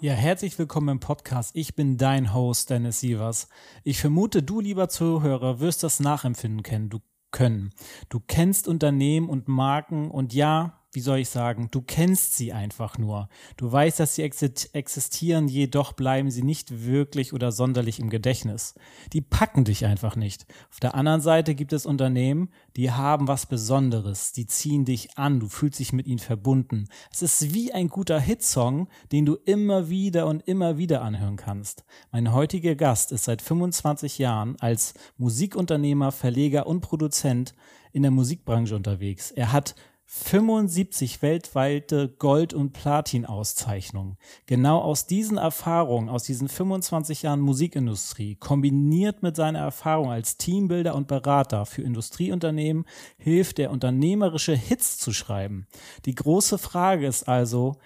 [0.00, 1.56] Ja, herzlich willkommen im Podcast.
[1.56, 3.48] Ich bin dein Host, Dennis Sievers.
[3.82, 7.00] Ich vermute, du, lieber Zuhörer, wirst das nachempfinden kennen, du
[7.32, 7.72] können.
[8.08, 12.96] Du kennst Unternehmen und Marken und ja, wie soll ich sagen, du kennst sie einfach
[12.96, 13.28] nur.
[13.56, 18.74] Du weißt, dass sie existieren, jedoch bleiben sie nicht wirklich oder sonderlich im Gedächtnis.
[19.12, 20.46] Die packen dich einfach nicht.
[20.70, 25.40] Auf der anderen Seite gibt es Unternehmen, die haben was Besonderes, die ziehen dich an,
[25.40, 26.88] du fühlst dich mit ihnen verbunden.
[27.12, 31.84] Es ist wie ein guter Hitsong, den du immer wieder und immer wieder anhören kannst.
[32.12, 37.54] Mein heutiger Gast ist seit 25 Jahren als Musikunternehmer, Verleger und Produzent
[37.92, 39.30] in der Musikbranche unterwegs.
[39.30, 39.74] Er hat
[40.10, 44.16] 75 weltweite Gold- und Platin-Auszeichnungen.
[44.46, 50.94] Genau aus diesen Erfahrungen, aus diesen 25 Jahren Musikindustrie, kombiniert mit seiner Erfahrung als Teambuilder
[50.94, 52.86] und Berater für Industrieunternehmen,
[53.18, 55.66] hilft er, unternehmerische Hits zu schreiben.
[56.06, 57.76] Die große Frage ist also,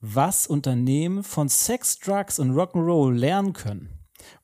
[0.00, 3.88] was Unternehmen von Sex, Drugs und Rock'n'Roll lernen können.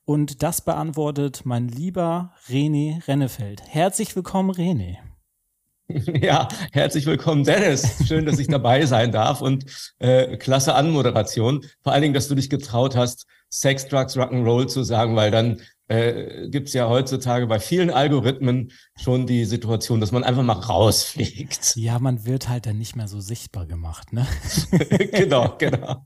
[0.05, 3.62] Und das beantwortet mein lieber René Rennefeld.
[3.69, 5.08] Herzlich willkommen, René.
[6.20, 8.06] Ja, herzlich willkommen, Dennis.
[8.06, 9.64] Schön, dass ich dabei sein darf und
[9.98, 11.64] äh, klasse Anmoderation.
[11.83, 15.62] Vor allen Dingen, dass du dich getraut hast, Sex, Drugs, Rock'n'Roll zu sagen, weil dann
[15.86, 20.53] äh, gibt es ja heutzutage bei vielen Algorithmen schon die Situation, dass man einfach mal
[20.53, 21.77] rausfliegt.
[21.77, 24.27] Ja, man wird halt dann nicht mehr so sichtbar gemacht, ne?
[25.12, 26.05] genau, genau.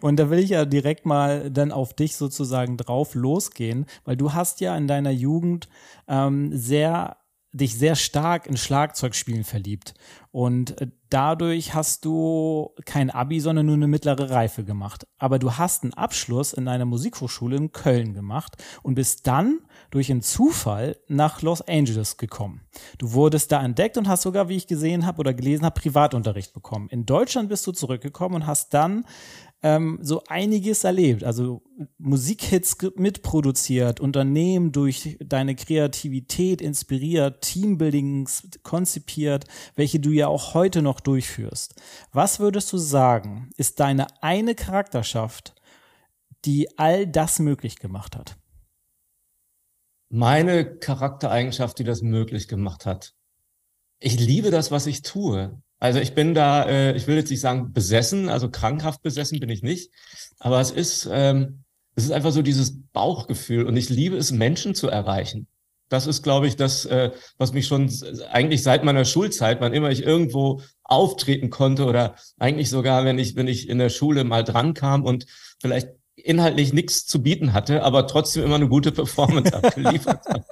[0.00, 4.32] Und da will ich ja direkt mal dann auf dich sozusagen drauf losgehen, weil du
[4.32, 5.68] hast ja in deiner Jugend
[6.08, 7.18] ähm, sehr
[7.54, 9.94] dich sehr stark in Schlagzeugspielen verliebt.
[10.32, 15.06] Und äh, dadurch hast du kein Abi, sondern nur eine mittlere Reife gemacht.
[15.18, 19.60] Aber du hast einen Abschluss in einer Musikhochschule in Köln gemacht und bist dann
[19.92, 22.62] durch einen Zufall nach Los Angeles gekommen.
[22.98, 26.52] Du wurdest da entdeckt und hast sogar, wie ich gesehen habe oder gelesen habe, Privatunterricht
[26.52, 26.88] bekommen.
[26.88, 29.06] In Deutschland bist du zurückgekommen und hast dann
[29.64, 31.24] ähm, so einiges erlebt.
[31.24, 31.62] Also
[31.96, 41.00] Musikhits mitproduziert, Unternehmen durch deine Kreativität inspiriert, Teambuildings konzipiert, welche du ja auch heute noch
[41.00, 41.76] durchführst.
[42.12, 45.54] Was würdest du sagen, ist deine eine Charakterschaft,
[46.44, 48.36] die all das möglich gemacht hat?
[50.10, 53.14] Meine Charaktereigenschaft, die das möglich gemacht hat.
[53.98, 55.62] Ich liebe das, was ich tue.
[55.84, 59.50] Also ich bin da, äh, ich will jetzt nicht sagen besessen, also krankhaft besessen bin
[59.50, 59.90] ich nicht,
[60.38, 61.64] aber es ist, ähm,
[61.94, 65.46] es ist einfach so dieses Bauchgefühl und ich liebe es, Menschen zu erreichen.
[65.90, 67.92] Das ist, glaube ich, das, äh, was mich schon
[68.30, 73.36] eigentlich seit meiner Schulzeit, wann immer ich irgendwo auftreten konnte oder eigentlich sogar, wenn ich,
[73.36, 75.26] wenn ich in der Schule mal dran kam und
[75.60, 80.44] vielleicht inhaltlich nichts zu bieten hatte, aber trotzdem immer eine gute Performance abgeliefert habe.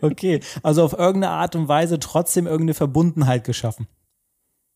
[0.00, 3.88] Okay, also auf irgendeine Art und Weise trotzdem irgendeine Verbundenheit geschaffen.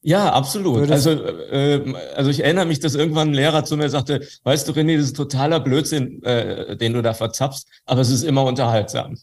[0.07, 0.91] Ja, absolut.
[0.91, 4.73] Also, äh, also ich erinnere mich, dass irgendwann ein Lehrer zu mir sagte, weißt du,
[4.73, 9.17] René, das ist totaler Blödsinn, äh, den du da verzapfst, aber es ist immer unterhaltsam.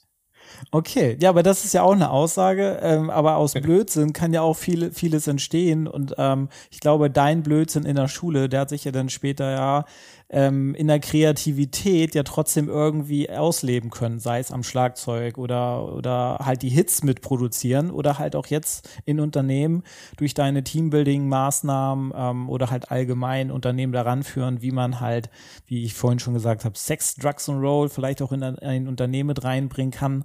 [0.72, 2.80] Okay, ja, aber das ist ja auch eine Aussage.
[2.82, 5.88] Ähm, aber aus Blödsinn kann ja auch viele, vieles entstehen.
[5.88, 9.52] Und ähm, ich glaube, dein Blödsinn in der Schule, der hat sich ja dann später
[9.52, 9.86] ja
[10.32, 16.40] ähm, in der Kreativität ja trotzdem irgendwie ausleben können, sei es am Schlagzeug oder, oder
[16.42, 19.84] halt die Hits mitproduzieren oder halt auch jetzt in Unternehmen
[20.16, 25.30] durch deine Teambuilding-Maßnahmen ähm, oder halt allgemein Unternehmen daran führen, wie man halt,
[25.66, 29.28] wie ich vorhin schon gesagt habe, Sex, Drugs und Roll vielleicht auch in ein Unternehmen
[29.28, 30.24] mit reinbringen kann.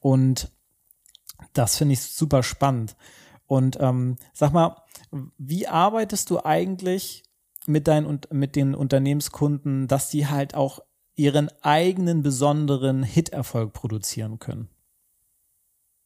[0.00, 0.50] Und
[1.52, 2.96] das finde ich super spannend.
[3.46, 4.82] Und ähm, sag mal,
[5.36, 7.23] wie arbeitest du eigentlich
[7.66, 10.80] mit deinen mit den Unternehmenskunden, dass die halt auch
[11.16, 14.68] ihren eigenen besonderen Hit-Erfolg produzieren können?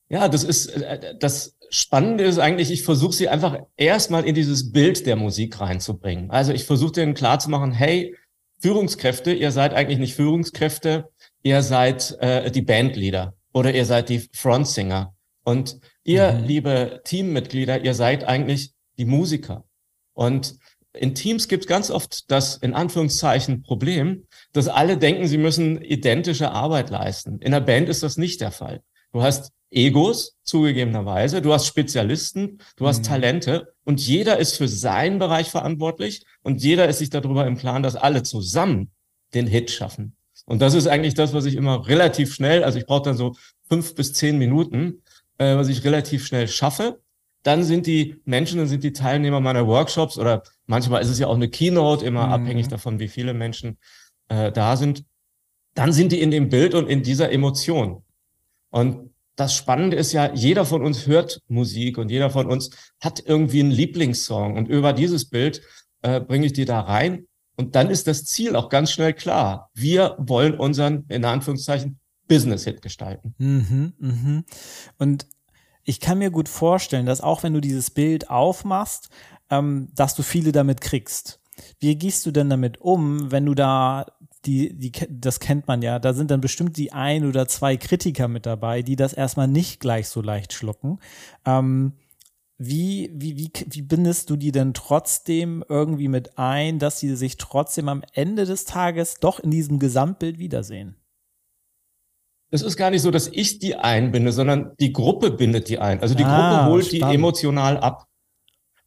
[0.08, 4.72] Ja, das ist äh, das Spannende ist eigentlich, ich versuche sie einfach erstmal in dieses
[4.72, 6.30] Bild der Musik reinzubringen.
[6.30, 8.16] Also ich versuche denen klarzumachen, hey,
[8.60, 11.10] Führungskräfte, ihr seid eigentlich nicht Führungskräfte,
[11.42, 15.14] ihr seid äh, die Bandleader oder ihr seid die Frontsinger.
[15.44, 16.44] Und ihr, mhm.
[16.44, 19.64] liebe Teammitglieder, ihr seid eigentlich die Musiker.
[20.14, 20.56] Und
[20.94, 25.82] in Teams gibt es ganz oft das in Anführungszeichen Problem, dass alle denken, sie müssen
[25.82, 27.38] identische Arbeit leisten.
[27.40, 28.82] In der Band ist das nicht der Fall.
[29.12, 31.42] Du hast Egos, zugegebenerweise.
[31.42, 33.04] Du hast Spezialisten, du hast mhm.
[33.04, 37.82] Talente und jeder ist für seinen Bereich verantwortlich und jeder ist sich darüber im Plan,
[37.82, 38.90] dass alle zusammen
[39.34, 40.16] den Hit schaffen.
[40.46, 43.36] Und das ist eigentlich das, was ich immer relativ schnell, also ich brauche dann so
[43.68, 45.02] fünf bis zehn Minuten,
[45.36, 47.00] äh, was ich relativ schnell schaffe.
[47.42, 51.28] Dann sind die Menschen, dann sind die Teilnehmer meiner Workshops oder manchmal ist es ja
[51.28, 52.32] auch eine Keynote, immer mhm.
[52.32, 53.78] abhängig davon, wie viele Menschen
[54.28, 55.04] äh, da sind.
[55.74, 58.02] Dann sind die in dem Bild und in dieser Emotion.
[58.70, 62.70] Und das Spannende ist ja, jeder von uns hört Musik und jeder von uns
[63.00, 64.56] hat irgendwie einen Lieblingssong.
[64.56, 65.62] Und über dieses Bild
[66.02, 67.28] äh, bringe ich die da rein.
[67.56, 69.70] Und dann ist das Ziel auch ganz schnell klar.
[69.74, 73.34] Wir wollen unseren, in Anführungszeichen, Business-Hit gestalten.
[73.38, 74.44] Mhm, mhm.
[74.98, 75.26] Und
[75.88, 79.08] ich kann mir gut vorstellen, dass auch wenn du dieses Bild aufmachst,
[79.48, 81.40] ähm, dass du viele damit kriegst.
[81.80, 84.06] Wie gehst du denn damit um, wenn du da
[84.44, 88.28] die, die, das kennt man ja, da sind dann bestimmt die ein oder zwei Kritiker
[88.28, 90.98] mit dabei, die das erstmal nicht gleich so leicht schlucken.
[91.46, 91.94] Ähm,
[92.58, 97.38] wie, wie, wie, wie bindest du die denn trotzdem irgendwie mit ein, dass sie sich
[97.38, 100.96] trotzdem am Ende des Tages doch in diesem Gesamtbild wiedersehen?
[102.50, 106.00] Es ist gar nicht so, dass ich die einbinde, sondern die Gruppe bindet die ein.
[106.00, 107.12] Also die ah, Gruppe holt spannend.
[107.12, 108.06] die emotional ab.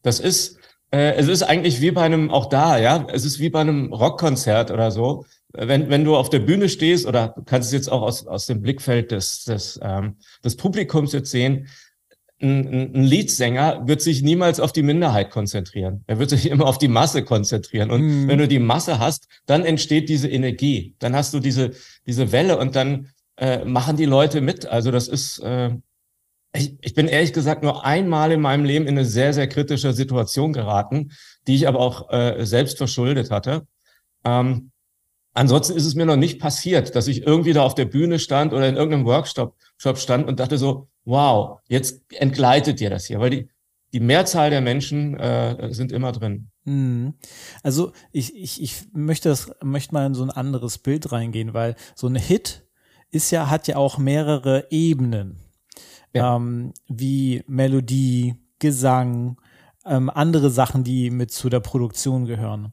[0.02, 0.58] Das ist,
[0.90, 3.92] äh, es ist eigentlich wie bei einem, auch da, ja, es ist wie bei einem
[3.92, 5.24] Rockkonzert oder so.
[5.52, 8.46] Wenn, wenn du auf der Bühne stehst, oder du kannst es jetzt auch aus, aus
[8.46, 11.68] dem Blickfeld des, des, ähm, des Publikums jetzt sehen,
[12.42, 16.02] ein, ein Leadsänger wird sich niemals auf die Minderheit konzentrieren.
[16.06, 17.90] Er wird sich immer auf die Masse konzentrieren.
[17.90, 18.28] Und mhm.
[18.28, 20.96] wenn du die Masse hast, dann entsteht diese Energie.
[20.98, 21.70] Dann hast du diese,
[22.06, 24.66] diese Welle und dann äh, machen die Leute mit.
[24.66, 25.70] Also das ist, äh,
[26.54, 29.92] ich, ich bin ehrlich gesagt nur einmal in meinem Leben in eine sehr, sehr kritische
[29.92, 31.12] Situation geraten,
[31.46, 33.66] die ich aber auch äh, selbst verschuldet hatte.
[34.24, 34.70] Ähm,
[35.34, 38.52] ansonsten ist es mir noch nicht passiert, dass ich irgendwie da auf der Bühne stand
[38.52, 43.18] oder in irgendeinem Workshop Shop stand und dachte so, wow, jetzt entgleitet dir das hier,
[43.18, 43.48] weil die,
[43.92, 46.48] die Mehrzahl der Menschen äh, sind immer drin.
[46.64, 47.14] Mhm.
[47.62, 51.74] Also ich, ich, ich möchte das, möchte mal in so ein anderes Bild reingehen, weil
[51.94, 52.61] so ein Hit
[53.12, 55.38] ist ja, hat ja auch mehrere Ebenen
[56.14, 56.36] ja.
[56.36, 59.40] ähm, wie Melodie, Gesang,
[59.84, 62.72] ähm, andere Sachen, die mit zu der Produktion gehören.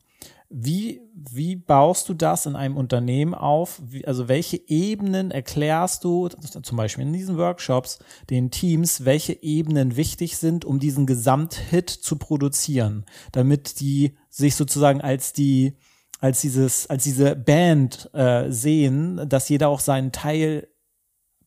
[0.52, 3.80] Wie, wie baust du das in einem Unternehmen auf?
[3.86, 8.00] Wie, also welche Ebenen erklärst du, zum Beispiel in diesen Workshops,
[8.32, 15.02] den Teams, welche Ebenen wichtig sind, um diesen Gesamthit zu produzieren, damit die sich sozusagen
[15.02, 15.78] als die,
[16.19, 20.68] als dieses, als diese Band äh, sehen, dass jeder auch seinen Teil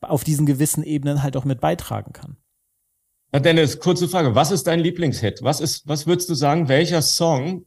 [0.01, 2.37] auf diesen gewissen Ebenen halt auch mit beitragen kann.
[3.33, 4.35] Ja, Dennis, kurze Frage.
[4.35, 5.43] Was ist dein Lieblingshit?
[5.43, 6.69] Was ist, was würdest du sagen?
[6.69, 7.65] Welcher Song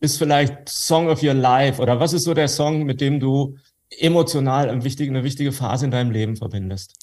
[0.00, 1.80] ist vielleicht Song of Your Life?
[1.80, 3.56] Oder was ist so der Song, mit dem du
[3.98, 6.94] emotional eine wichtige, eine wichtige Phase in deinem Leben verbindest?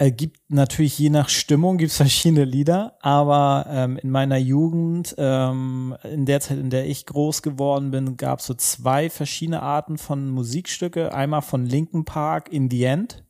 [0.00, 5.94] Äh, gibt natürlich je nach Stimmung gibt's verschiedene Lieder, aber ähm, in meiner Jugend, ähm,
[6.10, 10.30] in der Zeit, in der ich groß geworden bin, gab's so zwei verschiedene Arten von
[10.30, 11.12] Musikstücke.
[11.12, 13.24] Einmal von Linkin Park in the End.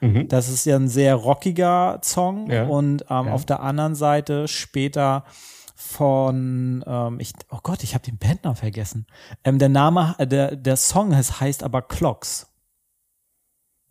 [0.00, 0.28] Mhm.
[0.28, 2.50] Das ist ja ein sehr rockiger Song.
[2.50, 2.64] Ja.
[2.64, 3.32] Und ähm, ja.
[3.32, 5.24] auf der anderen Seite später
[5.76, 9.06] von, ähm, ich, oh Gott, ich habe den Bandnamen vergessen.
[9.44, 12.46] Ähm, der Name, äh, der, der Song heißt, heißt aber Clocks.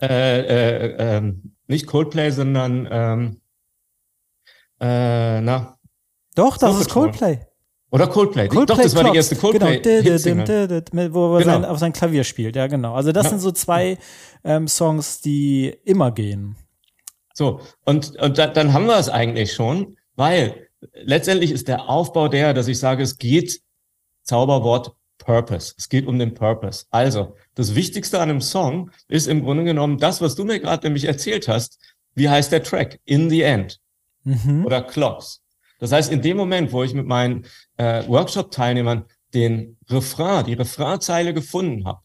[0.01, 3.41] Äh, äh, ähm, nicht Coldplay, sondern ähm,
[4.79, 5.77] äh, na.
[6.35, 7.39] Doch, das ist Coldplay.
[7.89, 8.47] Oder Coldplay.
[8.47, 9.79] Coldplay Doch, das war die erste Coldplay.
[9.79, 11.13] Genau.
[11.13, 11.53] Wo er genau.
[11.53, 12.55] sein, auf sein Klavier spielt.
[12.55, 12.93] Ja, genau.
[12.93, 13.29] Also das ja.
[13.31, 13.97] sind so zwei
[14.43, 16.57] ähm, Songs, die immer gehen.
[17.33, 22.27] So, und, und da, dann haben wir es eigentlich schon, weil letztendlich ist der Aufbau
[22.27, 23.61] der, dass ich sage, es geht,
[24.23, 24.95] Zauberwort
[25.27, 25.73] Purpose.
[25.77, 26.85] Es geht um den Purpose.
[26.89, 30.87] Also, das Wichtigste an einem Song ist im Grunde genommen das, was du mir gerade
[30.87, 31.79] nämlich erzählt hast.
[32.15, 32.99] Wie heißt der Track?
[33.03, 33.79] In the End.
[34.23, 34.65] Mhm.
[34.65, 35.43] Oder Clocks.
[35.79, 39.03] Das heißt, in dem Moment, wo ich mit meinen äh, Workshop-Teilnehmern
[39.33, 41.99] den Refrain, die Refrainzeile gefunden habe,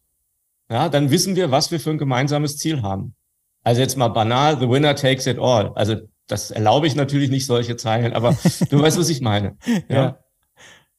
[0.69, 3.14] ja, dann wissen wir, was wir für ein gemeinsames Ziel haben.
[3.62, 5.73] Also jetzt mal banal, the winner takes it all.
[5.75, 8.37] Also das erlaube ich natürlich nicht solche Zeilen, aber
[8.71, 9.57] du weißt, was ich meine.
[9.88, 9.97] Ja.
[9.97, 10.19] ja.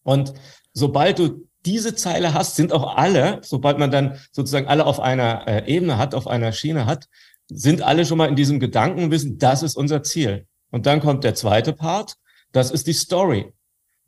[0.04, 0.34] Und
[0.72, 5.48] sobald du diese Zeile hast, sind auch alle, sobald man dann sozusagen alle auf einer
[5.48, 7.08] äh, Ebene hat, auf einer Schiene hat,
[7.48, 10.48] sind alle schon mal in diesem Gedanken wissen, das ist unser Ziel.
[10.72, 12.16] Und dann kommt der zweite Part,
[12.52, 13.54] das ist die Story.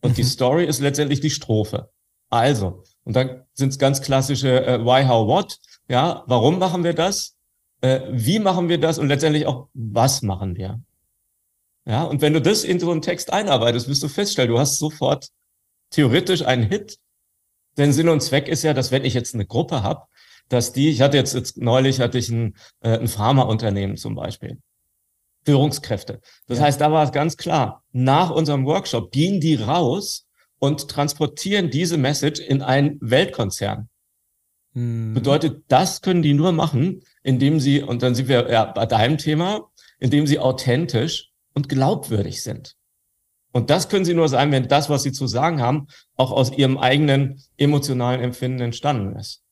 [0.02, 0.28] Und die mhm.
[0.28, 1.90] Story ist letztendlich die Strophe.
[2.30, 5.60] Also, und dann sind es ganz klassische äh, Why, How, What.
[5.88, 7.36] Ja, warum machen wir das?
[7.82, 8.98] Äh, wie machen wir das?
[8.98, 10.82] Und letztendlich auch, was machen wir?
[11.88, 14.80] Ja, und wenn du das in so einen Text einarbeitest, wirst du feststellen, du hast
[14.80, 15.30] sofort
[15.92, 16.98] theoretisch einen Hit.
[17.78, 20.04] Denn Sinn und Zweck ist ja, dass wenn ich jetzt eine Gruppe habe,
[20.50, 24.60] dass die, ich hatte jetzt, jetzt neulich hatte ich ein, äh, ein Pharmaunternehmen zum Beispiel.
[25.46, 26.22] Führungskräfte.
[26.48, 26.66] Das ja.
[26.66, 30.26] heißt, da war es ganz klar, nach unserem Workshop gehen die raus
[30.60, 33.90] und transportieren diese Message in einen Weltkonzern.
[34.74, 35.14] Mhm.
[35.14, 39.18] Bedeutet, das können die nur machen, indem sie, und dann sind wir ja bei deinem
[39.18, 42.76] Thema, indem sie authentisch und glaubwürdig sind.
[43.56, 46.52] Und das können sie nur sein, wenn das, was sie zu sagen haben, auch aus
[46.52, 49.44] ihrem eigenen emotionalen Empfinden entstanden ist.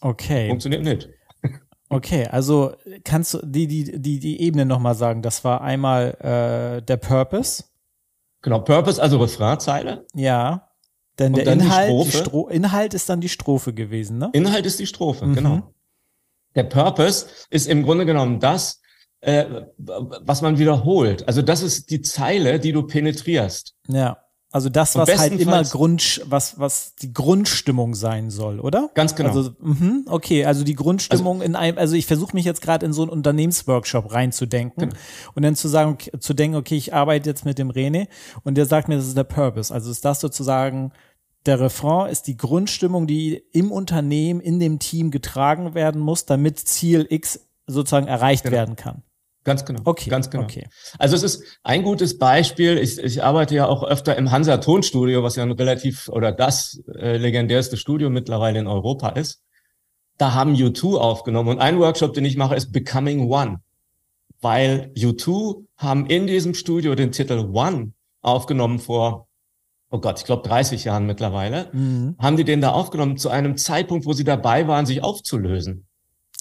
[0.00, 0.48] Okay.
[0.48, 1.08] Funktioniert nicht.
[1.92, 5.22] Okay, also kannst du die, die, die, die Ebene nochmal sagen?
[5.22, 7.64] Das war einmal äh, der Purpose.
[8.42, 10.06] Genau, Purpose, also Refrainzeile.
[10.14, 10.68] Ja.
[11.18, 14.30] Denn der Inhalt, die Stro Inhalt ist dann die Strophe gewesen, ne?
[14.34, 15.34] Inhalt ist die Strophe, mhm.
[15.34, 15.74] genau.
[16.54, 18.79] Der Purpose ist im Grunde genommen das,
[19.20, 19.44] äh,
[19.76, 21.26] was man wiederholt.
[21.28, 23.74] Also das ist die Zeile, die du penetrierst.
[23.88, 24.18] Ja.
[24.52, 28.90] Also das, was halt immer Grund, was, was die Grundstimmung sein soll, oder?
[28.94, 29.28] Ganz genau.
[29.28, 32.84] Also, mh, okay, also die Grundstimmung also, in einem, also ich versuche mich jetzt gerade
[32.84, 34.96] in so einen Unternehmensworkshop reinzudenken genau.
[35.34, 38.08] und dann zu sagen, zu denken, okay, ich arbeite jetzt mit dem René
[38.42, 39.72] und der sagt mir, das ist der Purpose.
[39.72, 40.92] Also ist das sozusagen
[41.46, 46.58] der Refrain ist die Grundstimmung, die im Unternehmen, in dem Team getragen werden muss, damit
[46.58, 48.56] Ziel X sozusagen erreicht genau.
[48.56, 49.02] werden kann.
[49.44, 49.80] Ganz genau.
[49.84, 50.10] Okay.
[50.10, 50.44] Ganz genau.
[50.44, 50.68] Okay.
[50.98, 52.76] Also es ist ein gutes Beispiel.
[52.78, 56.82] Ich, ich arbeite ja auch öfter im Hansa Tonstudio, was ja ein relativ oder das
[56.94, 59.42] äh, legendärste Studio mittlerweile in Europa ist.
[60.18, 63.60] Da haben U2 aufgenommen und ein Workshop, den ich mache, ist Becoming One,
[64.42, 69.28] weil U2 haben in diesem Studio den Titel One aufgenommen vor
[69.90, 72.16] oh Gott, ich glaube 30 Jahren mittlerweile, mhm.
[72.18, 75.86] haben die den da aufgenommen zu einem Zeitpunkt, wo sie dabei waren, sich aufzulösen.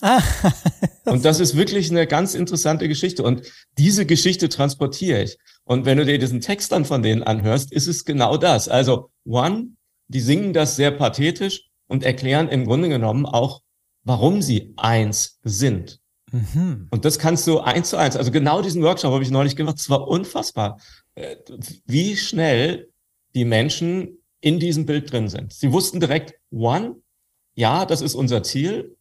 [0.02, 0.22] Ah.
[1.06, 3.24] und das ist wirklich eine ganz interessante Geschichte.
[3.24, 3.44] Und
[3.78, 5.38] diese Geschichte transportiere ich.
[5.64, 8.68] Und wenn du dir diesen Text dann von denen anhörst, ist es genau das.
[8.68, 9.70] Also One,
[10.08, 13.62] die singen das sehr pathetisch und erklären im Grunde genommen auch,
[14.04, 16.00] warum sie eins sind.
[16.32, 16.88] Mhm.
[16.92, 18.16] Und das kannst du eins zu eins.
[18.16, 19.78] Also genau diesen Workshop habe ich neulich gemacht.
[19.80, 20.80] Es war unfassbar,
[21.16, 21.36] äh,
[21.86, 22.90] wie schnell
[23.36, 25.54] die Menschen in diesem Bild drin sind.
[25.54, 26.96] Sie wussten direkt, One,
[27.56, 28.96] ja, das ist unser Ziel.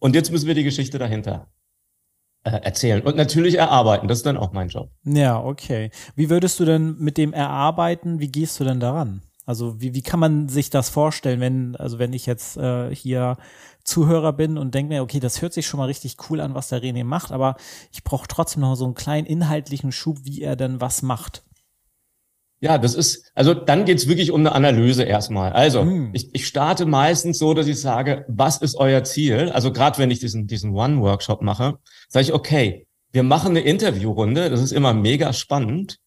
[0.00, 1.46] Und jetzt müssen wir die Geschichte dahinter
[2.42, 4.08] äh, erzählen und natürlich erarbeiten.
[4.08, 4.90] Das ist dann auch mein Job.
[5.04, 5.90] Ja, okay.
[6.16, 9.22] Wie würdest du denn mit dem Erarbeiten, wie gehst du denn daran?
[9.46, 13.36] Also wie, wie kann man sich das vorstellen, wenn, also wenn ich jetzt äh, hier
[13.84, 16.68] Zuhörer bin und denke mir, okay, das hört sich schon mal richtig cool an, was
[16.68, 17.56] der René macht, aber
[17.92, 21.42] ich brauche trotzdem noch so einen kleinen inhaltlichen Schub, wie er denn was macht.
[22.62, 25.52] Ja, das ist, also dann geht's wirklich um eine Analyse erstmal.
[25.52, 26.10] Also hm.
[26.12, 29.50] ich, ich starte meistens so, dass ich sage, was ist euer Ziel?
[29.50, 34.50] Also gerade wenn ich diesen, diesen One-Workshop mache, sage ich, okay, wir machen eine Interviewrunde,
[34.50, 35.98] das ist immer mega spannend.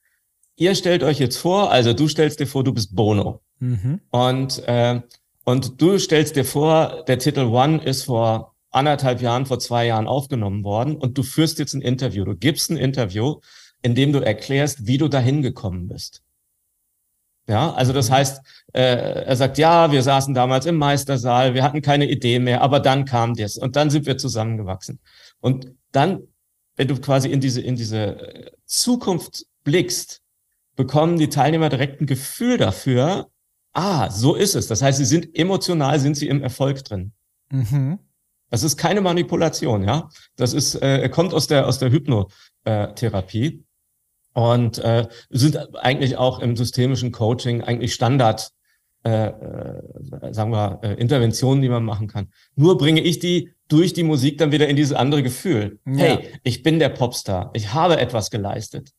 [0.55, 3.41] Ihr stellt euch jetzt vor, also du stellst dir vor, du bist Bono.
[3.60, 4.01] Mhm.
[4.12, 5.01] Und, äh,
[5.45, 10.07] und du stellst dir vor, der Titel One ist vor anderthalb Jahren, vor zwei Jahren
[10.07, 12.25] aufgenommen worden und du führst jetzt ein Interview.
[12.25, 13.39] Du gibst ein Interview,
[13.81, 16.22] in dem du erklärst, wie du dahin gekommen bist.
[17.48, 18.14] Ja, also das mhm.
[18.14, 18.42] heißt,
[18.74, 22.80] äh, er sagt, ja, wir saßen damals im Meistersaal, wir hatten keine Idee mehr, aber
[22.80, 25.00] dann kam das und dann sind wir zusammengewachsen.
[25.42, 26.24] Und dann,
[26.78, 30.22] wenn du quasi in diese, in diese äh, Zukunft blickst,
[30.76, 33.30] bekommen die Teilnehmer direkt ein Gefühl dafür,
[33.74, 34.68] ah, so ist es.
[34.68, 37.12] Das heißt, sie sind emotional, sind sie im Erfolg drin.
[37.52, 38.00] Mhm.
[38.50, 40.10] Das ist keine Manipulation, ja.
[40.36, 43.64] Das ist, äh, kommt aus der, aus der Hypnotherapie
[44.34, 48.50] und äh, sind eigentlich auch im systemischen Coaching eigentlich Standard,
[49.04, 52.30] äh, äh, sagen wir, äh, Interventionen, die man machen kann.
[52.56, 55.80] Nur bringe ich die durch die Musik dann wieder in dieses andere Gefühl.
[55.86, 55.98] Ja.
[55.98, 58.92] Hey, ich bin der Popstar, ich habe etwas geleistet.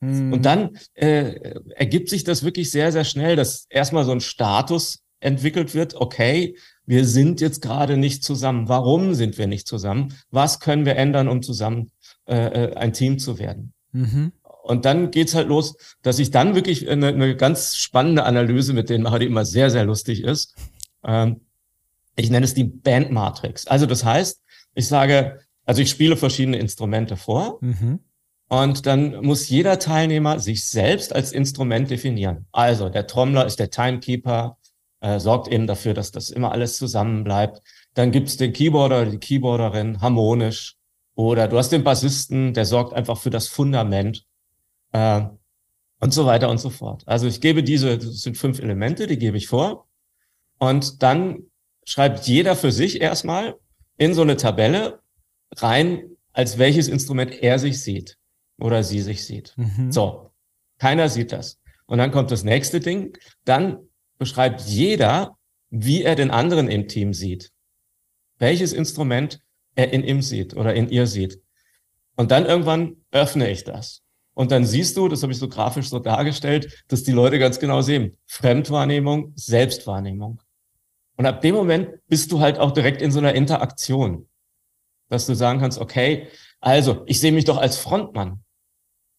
[0.00, 0.32] Mhm.
[0.32, 5.02] Und dann äh, ergibt sich das wirklich sehr, sehr schnell, dass erstmal so ein Status
[5.20, 8.68] entwickelt wird, okay, wir sind jetzt gerade nicht zusammen.
[8.68, 10.14] Warum sind wir nicht zusammen?
[10.30, 11.90] Was können wir ändern, um zusammen
[12.26, 13.72] äh, äh ein Team zu werden?
[13.92, 14.32] Mhm.
[14.66, 18.90] Und dann geht's halt los, dass ich dann wirklich eine, eine ganz spannende Analyse mit
[18.90, 20.54] denen mache, die immer sehr, sehr lustig ist.
[21.04, 21.40] Ähm,
[22.16, 23.66] ich nenne es die Bandmatrix.
[23.66, 24.42] Also das heißt,
[24.74, 28.00] ich sage, also ich spiele verschiedene Instrumente vor mhm.
[28.48, 32.46] und dann muss jeder Teilnehmer sich selbst als Instrument definieren.
[32.52, 34.58] Also der Trommler ist der Timekeeper,
[35.00, 37.60] äh, sorgt eben dafür, dass das immer alles zusammen bleibt.
[37.94, 40.76] Dann gibt's den Keyboarder oder die Keyboarderin harmonisch.
[41.14, 44.26] Oder du hast den Bassisten, der sorgt einfach für das Fundament
[44.96, 45.20] äh,
[46.00, 47.02] und so weiter und so fort.
[47.06, 49.86] Also ich gebe diese, das sind fünf Elemente, die gebe ich vor.
[50.58, 51.18] Und dann
[51.84, 53.56] schreibt jeder für sich erstmal
[53.96, 55.00] in so eine Tabelle
[55.56, 58.18] rein, als welches Instrument er sich sieht
[58.58, 59.54] oder sie sich sieht.
[59.56, 59.92] Mhm.
[59.92, 60.30] So,
[60.78, 61.58] keiner sieht das.
[61.86, 63.16] Und dann kommt das nächste Ding.
[63.44, 63.78] Dann
[64.18, 65.36] beschreibt jeder,
[65.70, 67.52] wie er den anderen im Team sieht.
[68.38, 69.40] welches Instrument
[69.74, 71.40] er in ihm sieht oder in ihr sieht.
[72.16, 74.02] Und dann irgendwann öffne ich das.
[74.36, 77.58] Und dann siehst du, das habe ich so grafisch so dargestellt, dass die Leute ganz
[77.58, 80.42] genau sehen, Fremdwahrnehmung, Selbstwahrnehmung.
[81.16, 84.28] Und ab dem Moment bist du halt auch direkt in so einer Interaktion,
[85.08, 86.28] dass du sagen kannst, okay,
[86.60, 88.44] also ich sehe mich doch als Frontmann.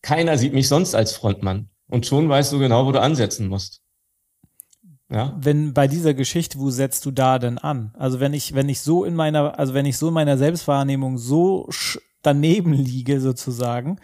[0.04, 1.70] Keiner sieht mich sonst als Frontmann.
[1.88, 3.82] Und schon weißt du genau, wo du ansetzen musst.
[5.10, 5.36] Ja.
[5.40, 7.92] Wenn bei dieser Geschichte, wo setzt du da denn an?
[7.98, 11.18] Also wenn ich, wenn ich so in meiner, also wenn ich so in meiner Selbstwahrnehmung
[11.18, 11.68] so
[12.28, 14.00] daneben liege sozusagen,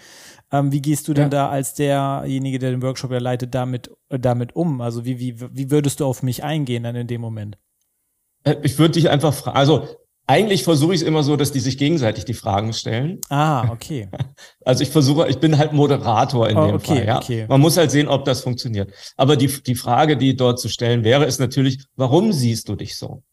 [0.52, 1.30] ähm, wie gehst du denn ja.
[1.30, 4.82] da als derjenige, der den Workshop ja leitet, damit, äh, damit um?
[4.82, 7.58] Also wie, wie, wie würdest du auf mich eingehen dann in dem Moment?
[8.44, 9.88] Äh, ich würde dich einfach fragen, also
[10.26, 13.20] eigentlich versuche ich es immer so, dass die sich gegenseitig die Fragen stellen.
[13.30, 14.08] Ah, okay.
[14.66, 17.06] Also ich versuche, ich bin halt Moderator in oh, dem okay, Fall.
[17.06, 17.18] Ja?
[17.18, 17.46] Okay.
[17.50, 18.94] Man muss halt sehen, ob das funktioniert.
[19.18, 22.96] Aber die, die Frage, die dort zu stellen wäre, ist natürlich, warum siehst du dich
[22.98, 23.24] so?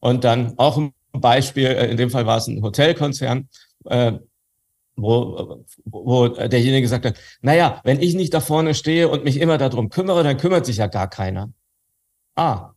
[0.00, 3.48] Und dann auch ein Beispiel, äh, in dem Fall war es ein Hotelkonzern,
[3.86, 4.12] äh,
[4.96, 9.56] wo, wo derjenige gesagt hat, naja, wenn ich nicht da vorne stehe und mich immer
[9.58, 11.52] darum kümmere, dann kümmert sich ja gar keiner.
[12.36, 12.72] Ah,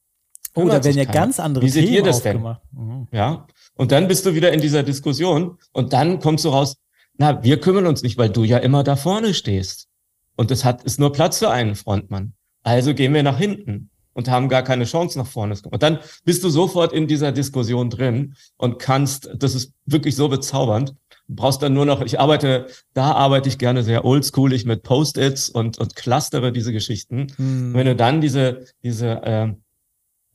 [0.56, 1.20] Oh, da werden ja keiner.
[1.20, 2.44] ganz andere Wie seht Themen ihr das denn?
[2.72, 3.08] Mhm.
[3.12, 3.48] Ja.
[3.76, 6.78] Und dann bist du wieder in dieser Diskussion und dann kommst du raus,
[7.18, 9.88] na, wir kümmern uns nicht, weil du ja immer da vorne stehst.
[10.36, 12.34] Und es hat, ist nur Platz für einen Frontmann.
[12.64, 15.56] Also gehen wir nach hinten und haben gar keine Chance nach vorne.
[15.70, 20.30] Und dann bist du sofort in dieser Diskussion drin und kannst, das ist wirklich so
[20.30, 20.96] bezaubernd.
[21.28, 25.50] Du brauchst dann nur noch, ich arbeite, da arbeite ich gerne sehr oldschoolig mit Post-its
[25.50, 27.28] und, und clustere diese Geschichten.
[27.38, 27.74] Mhm.
[27.74, 29.54] Wenn du dann diese, diese, äh,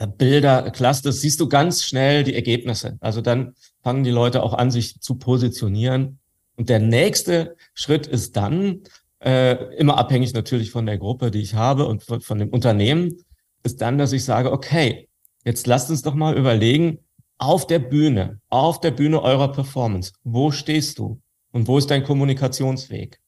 [0.07, 2.99] Bilder clusterst, siehst du ganz schnell die Ergebnisse.
[3.01, 6.21] Also dann fangen die Leute auch an, sich zu positionieren.
[6.57, 8.83] Und der nächste Schritt ist dann,
[9.21, 13.25] äh, immer abhängig natürlich von der Gruppe, die ich habe und von, von dem Unternehmen,
[13.69, 15.09] ist dann, dass ich sage, okay,
[15.45, 17.01] jetzt lasst uns doch mal überlegen,
[17.37, 21.21] auf der Bühne, auf der Bühne eurer Performance, wo stehst du
[21.53, 23.21] und wo ist dein Kommunikationsweg?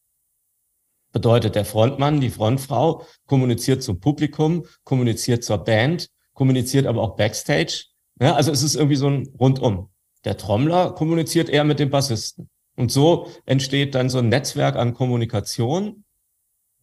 [1.13, 7.85] Bedeutet, der Frontmann, die Frontfrau kommuniziert zum Publikum, kommuniziert zur Band, kommuniziert aber auch Backstage.
[8.19, 9.91] Ja, also es ist irgendwie so ein Rundum.
[10.25, 12.49] Der Trommler kommuniziert eher mit dem Bassisten.
[12.77, 16.05] Und so entsteht dann so ein Netzwerk an Kommunikation.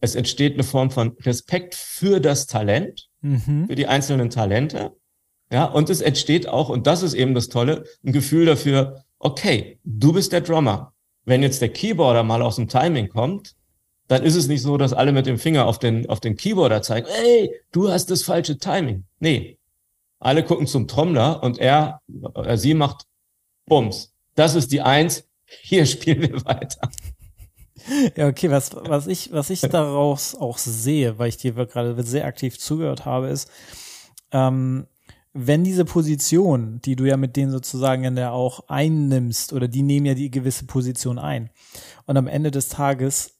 [0.00, 3.66] Es entsteht eine Form von Respekt für das Talent, mhm.
[3.66, 4.92] für die einzelnen Talente.
[5.50, 9.78] Ja, und es entsteht auch, und das ist eben das Tolle, ein Gefühl dafür, okay,
[9.84, 10.92] du bist der Drummer.
[11.24, 13.54] Wenn jetzt der Keyboarder mal aus dem Timing kommt,
[14.08, 16.82] dann ist es nicht so, dass alle mit dem Finger auf den, auf den Keyboarder
[16.82, 19.04] zeigen, ey, du hast das falsche Timing.
[19.20, 19.58] Nee.
[20.18, 22.00] Alle gucken zum Trommler und er,
[22.34, 23.04] er sie macht
[23.66, 24.14] Bums.
[24.34, 25.28] Das ist die Eins.
[25.44, 26.90] Hier spielen wir weiter.
[28.16, 32.26] Ja, okay, was, was ich, was ich daraus auch sehe, weil ich dir gerade sehr
[32.26, 33.50] aktiv zugehört habe, ist,
[34.32, 34.86] ähm,
[35.32, 39.82] wenn diese Position, die du ja mit denen sozusagen in der auch einnimmst, oder die
[39.82, 41.50] nehmen ja die gewisse Position ein.
[42.06, 43.38] Und am Ende des Tages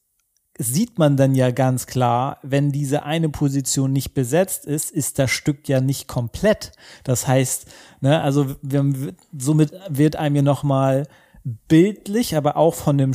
[0.57, 5.31] sieht man dann ja ganz klar, wenn diese eine Position nicht besetzt ist, ist das
[5.31, 6.73] Stück ja nicht komplett.
[7.03, 7.65] Das heißt,
[8.01, 11.07] ne, also wir, somit wird einem ja nochmal
[11.43, 13.13] bildlich, aber auch von dem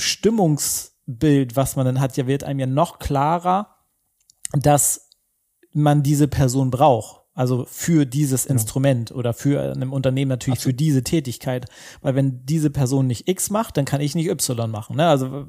[1.04, 3.76] Stimmungsbild, was man dann hat, ja wird einem ja noch klarer,
[4.52, 5.10] dass
[5.72, 7.22] man diese Person braucht.
[7.34, 10.74] Also für dieses Instrument oder für einem Unternehmen natürlich Absolut.
[10.74, 11.66] für diese Tätigkeit.
[12.00, 14.96] Weil wenn diese Person nicht X macht, dann kann ich nicht Y machen.
[14.96, 15.08] Ne?
[15.08, 15.48] Also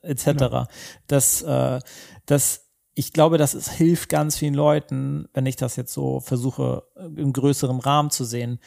[0.00, 0.24] etc.
[0.24, 0.66] Genau.
[1.08, 1.80] Das, äh,
[2.24, 6.84] das, ich glaube, das ist, hilft ganz vielen Leuten, wenn ich das jetzt so versuche,
[6.94, 8.58] im größeren Rahmen zu sehen,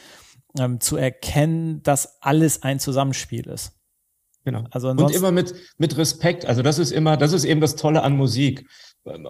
[0.60, 3.79] ähm, zu erkennen, dass alles ein Zusammenspiel ist.
[4.46, 4.64] Genau.
[4.72, 6.46] Also und immer mit, mit Respekt.
[6.46, 8.68] Also das ist immer, das ist eben das Tolle an Musik.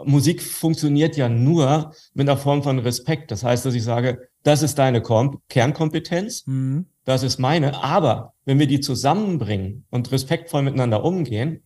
[0.05, 3.31] Musik funktioniert ja nur mit einer Form von Respekt.
[3.31, 6.87] Das heißt, dass ich sage, das ist deine Kom Kernkompetenz, mhm.
[7.05, 7.83] das ist meine.
[7.83, 11.63] Aber wenn wir die zusammenbringen und respektvoll miteinander umgehen,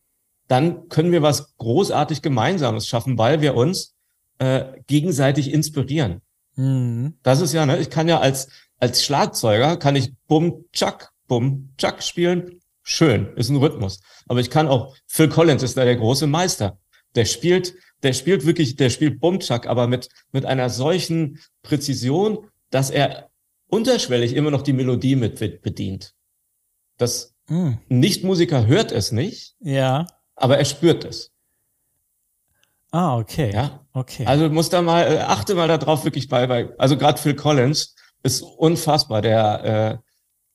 [0.47, 3.95] dann können wir was großartig Gemeinsames schaffen, weil wir uns
[4.39, 6.21] äh, gegenseitig inspirieren.
[6.55, 7.15] Mhm.
[7.23, 11.73] Das ist ja, ne, ich kann ja als, als Schlagzeuger, kann ich Bum, Chuck, Bum,
[11.77, 12.59] Chuck spielen.
[12.83, 14.01] Schön, ist ein Rhythmus.
[14.27, 16.77] Aber ich kann auch, Phil Collins ist da der große Meister.
[17.15, 22.89] Der spielt, der spielt wirklich, der spielt Bumchuck, aber mit, mit einer solchen Präzision, dass
[22.89, 23.29] er
[23.67, 26.13] unterschwellig immer noch die Melodie mit bedient.
[26.97, 27.73] Das mm.
[27.89, 29.55] Nichtmusiker hört es nicht.
[29.59, 31.31] Ja aber er spürt es.
[32.91, 33.51] Ah, okay.
[33.53, 34.25] Ja, okay.
[34.25, 37.95] Also muss da mal, äh, achte mal darauf wirklich bei, bei also gerade Phil Collins
[38.21, 39.97] ist unfassbar, der, äh,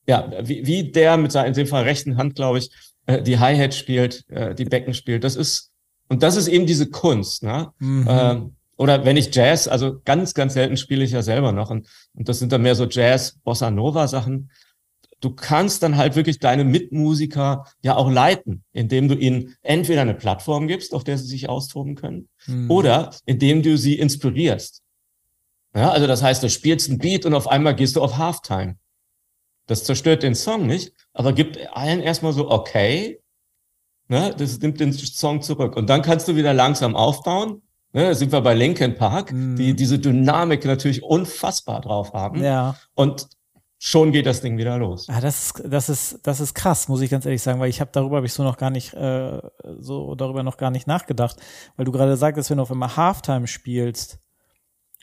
[0.08, 2.70] ja, wie, wie der mit seiner, in dem Fall rechten Hand, glaube ich,
[3.06, 5.70] äh, die Hi-Hat spielt, äh, die Becken spielt, das ist,
[6.08, 7.72] und das ist eben diese Kunst, ne?
[7.78, 8.06] Mhm.
[8.08, 11.86] Ähm, oder wenn ich Jazz, also ganz, ganz selten spiele ich ja selber noch, und,
[12.14, 14.50] und das sind dann mehr so Jazz, Bossa Nova Sachen,
[15.20, 20.14] du kannst dann halt wirklich deine Mitmusiker ja auch leiten, indem du ihnen entweder eine
[20.14, 22.70] Plattform gibst, auf der sie sich austoben können, mhm.
[22.70, 24.80] oder indem du sie inspirierst.
[25.74, 28.76] Ja, also das heißt, du spielst ein Beat und auf einmal gehst du auf Halftime.
[29.68, 33.20] Das zerstört den Song nicht, aber gibt allen erstmal so, okay,
[34.08, 35.76] ne, das nimmt den Song zurück.
[35.76, 37.62] Und dann kannst du wieder langsam aufbauen.
[37.92, 39.56] Ne, da sind wir bei Linkin Park, mm.
[39.56, 42.42] die diese Dynamik natürlich unfassbar drauf haben.
[42.42, 42.76] Ja.
[42.94, 43.28] Und
[43.78, 45.06] schon geht das Ding wieder los.
[45.06, 47.80] Ja, das ist, das ist, das ist krass, muss ich ganz ehrlich sagen, weil ich
[47.80, 49.40] habe darüber habe ich so noch gar nicht, äh,
[49.78, 51.36] so darüber noch gar nicht nachgedacht,
[51.76, 54.18] weil du gerade sagtest, wenn du auf einmal Halftime spielst.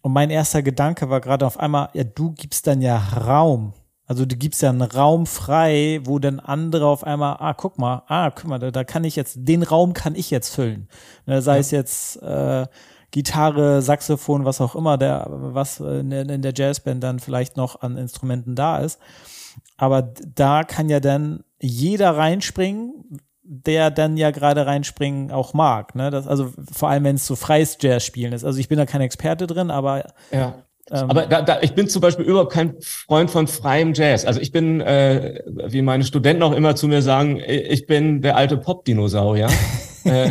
[0.02, 3.74] Und mein erster Gedanke war gerade auf einmal, ja, du gibst dann ja Raum
[4.08, 8.04] also du gibst ja einen Raum frei, wo dann andere auf einmal, ah, guck mal,
[8.08, 10.88] ah, guck mal, da, da kann ich jetzt, den Raum kann ich jetzt füllen.
[11.26, 11.60] Ne, sei ja.
[11.60, 12.68] es jetzt äh,
[13.12, 17.98] Gitarre, Saxophon, was auch immer, der, was in, in der Jazzband dann vielleicht noch an
[17.98, 19.00] Instrumenten da ist.
[19.78, 25.96] Aber da kann ja dann jeder reinspringen, der dann ja gerade reinspringen auch mag.
[25.96, 26.12] Ne?
[26.12, 28.44] Das, also vor allem, wenn es so freies Jazz-Spielen ist.
[28.44, 30.65] Also ich bin da kein Experte drin, aber ja.
[30.92, 34.26] Ähm, Aber da, da, ich bin zum Beispiel überhaupt kein Freund von freiem Jazz.
[34.26, 38.38] Also ich bin, äh, wie meine Studenten auch immer zu mir sagen, ich bin der
[38.38, 39.50] alte Pop-Dinosaurier.
[40.06, 40.30] Äh,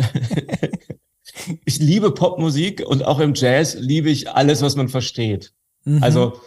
[1.65, 5.51] ich liebe Popmusik und auch im Jazz liebe ich alles, was man versteht.
[5.83, 6.01] Mhm.
[6.01, 6.39] Also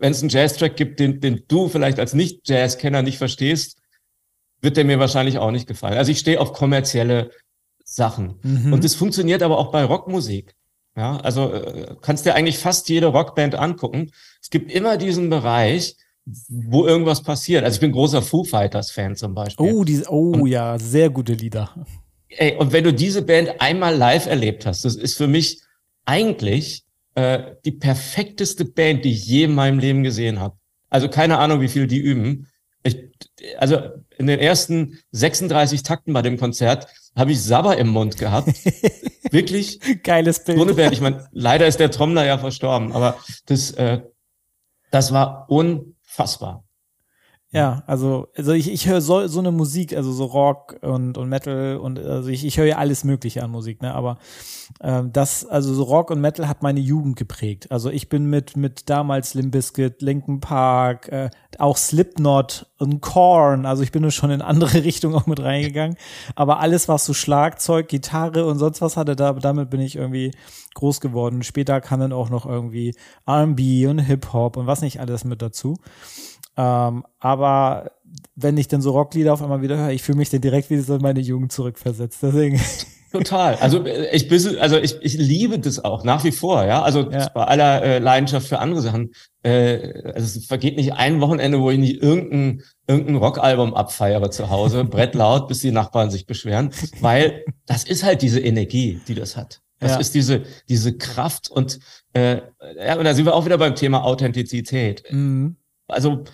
[0.00, 3.78] wenn es einen Jazz-Track gibt, den, den du vielleicht als Nicht-Jazz-Kenner nicht verstehst,
[4.60, 5.98] wird der mir wahrscheinlich auch nicht gefallen.
[5.98, 7.30] Also ich stehe auf kommerzielle
[7.84, 8.40] Sachen.
[8.42, 8.72] Mhm.
[8.72, 10.54] Und das funktioniert aber auch bei Rockmusik.
[10.96, 14.12] Ja, also äh, kannst dir eigentlich fast jede Rockband angucken.
[14.40, 15.96] Es gibt immer diesen Bereich,
[16.48, 17.64] wo irgendwas passiert.
[17.64, 19.66] Also ich bin großer Foo Fighters Fan zum Beispiel.
[19.66, 21.74] Oh, diese, oh und, ja, sehr gute Lieder.
[22.28, 25.60] Ey, und wenn du diese Band einmal live erlebt hast, das ist für mich
[26.04, 30.56] eigentlich äh, die perfekteste Band, die ich je in meinem Leben gesehen habe.
[30.90, 32.48] Also keine Ahnung, wie viel die üben.
[32.84, 32.96] Ich,
[33.58, 33.78] also
[34.18, 38.48] in den ersten 36 Takten bei dem Konzert habe ich Sabber im Mund gehabt.
[39.30, 39.80] Wirklich.
[40.02, 40.58] Geiles Bild.
[40.58, 40.92] So eine Band.
[40.92, 44.00] Ich meine, leider ist der Trommler ja verstorben, aber das, äh,
[44.90, 46.63] das war unfassbar.
[47.54, 51.28] Ja, also, also ich, ich höre so, so eine Musik, also so Rock und, und
[51.28, 53.94] Metal und also ich, ich höre ja alles Mögliche an Musik, ne?
[53.94, 54.18] Aber
[54.82, 57.70] ähm, das, also so Rock und Metal hat meine Jugend geprägt.
[57.70, 63.66] Also ich bin mit, mit damals Limp Bizkit, Linkin Park, äh, auch Slipknot und Korn,
[63.66, 65.96] also ich bin nur schon in andere Richtungen auch mit reingegangen.
[66.34, 70.32] Aber alles, was so Schlagzeug, Gitarre und sonst was hatte, da, damit bin ich irgendwie
[70.74, 71.44] groß geworden.
[71.44, 75.76] Später kam dann auch noch irgendwie R&B und Hip-Hop und was nicht alles mit dazu.
[76.56, 77.90] Ähm, aber
[78.36, 80.82] wenn ich dann so Rocklieder auf einmal wieder höre, ich fühle mich dann direkt wieder
[80.82, 82.22] so in meine Jugend zurückversetzt.
[82.22, 82.60] Deswegen.
[83.12, 83.54] Total.
[83.56, 86.82] Also äh, ich bin, also ich, ich liebe das auch nach wie vor, ja.
[86.82, 87.28] Also ja.
[87.28, 89.12] bei aller äh, Leidenschaft für andere Sachen.
[89.44, 94.50] Äh, also es vergeht nicht ein Wochenende, wo ich nicht irgendein, irgendein Rockalbum abfeiere zu
[94.50, 96.70] Hause, Brett laut, bis die Nachbarn sich beschweren.
[97.00, 99.60] Weil das ist halt diese Energie, die das hat.
[99.78, 99.98] Das ja.
[99.98, 101.78] ist diese, diese Kraft und
[102.14, 102.40] äh,
[102.84, 105.04] ja, und da sind wir auch wieder beim Thema Authentizität.
[105.10, 105.56] Mhm.
[105.86, 106.24] Also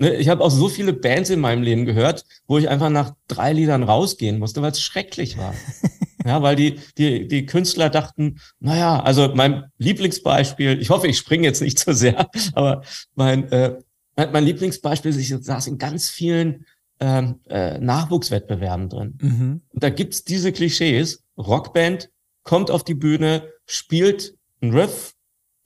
[0.00, 3.12] Ne, ich habe auch so viele Bands in meinem Leben gehört, wo ich einfach nach
[3.28, 5.54] drei Liedern rausgehen musste, weil es schrecklich war.
[6.24, 11.44] ja, weil die, die, die Künstler dachten, naja, also mein Lieblingsbeispiel, ich hoffe, ich springe
[11.44, 12.82] jetzt nicht zu sehr, aber
[13.14, 13.76] mein, äh,
[14.16, 16.64] mein Lieblingsbeispiel ist, ich saß in ganz vielen
[16.98, 19.18] ähm, äh, Nachwuchswettbewerben drin.
[19.20, 19.60] Mhm.
[19.68, 22.08] Und da gibt's diese Klischees, Rockband
[22.42, 25.12] kommt auf die Bühne, spielt ein Riff,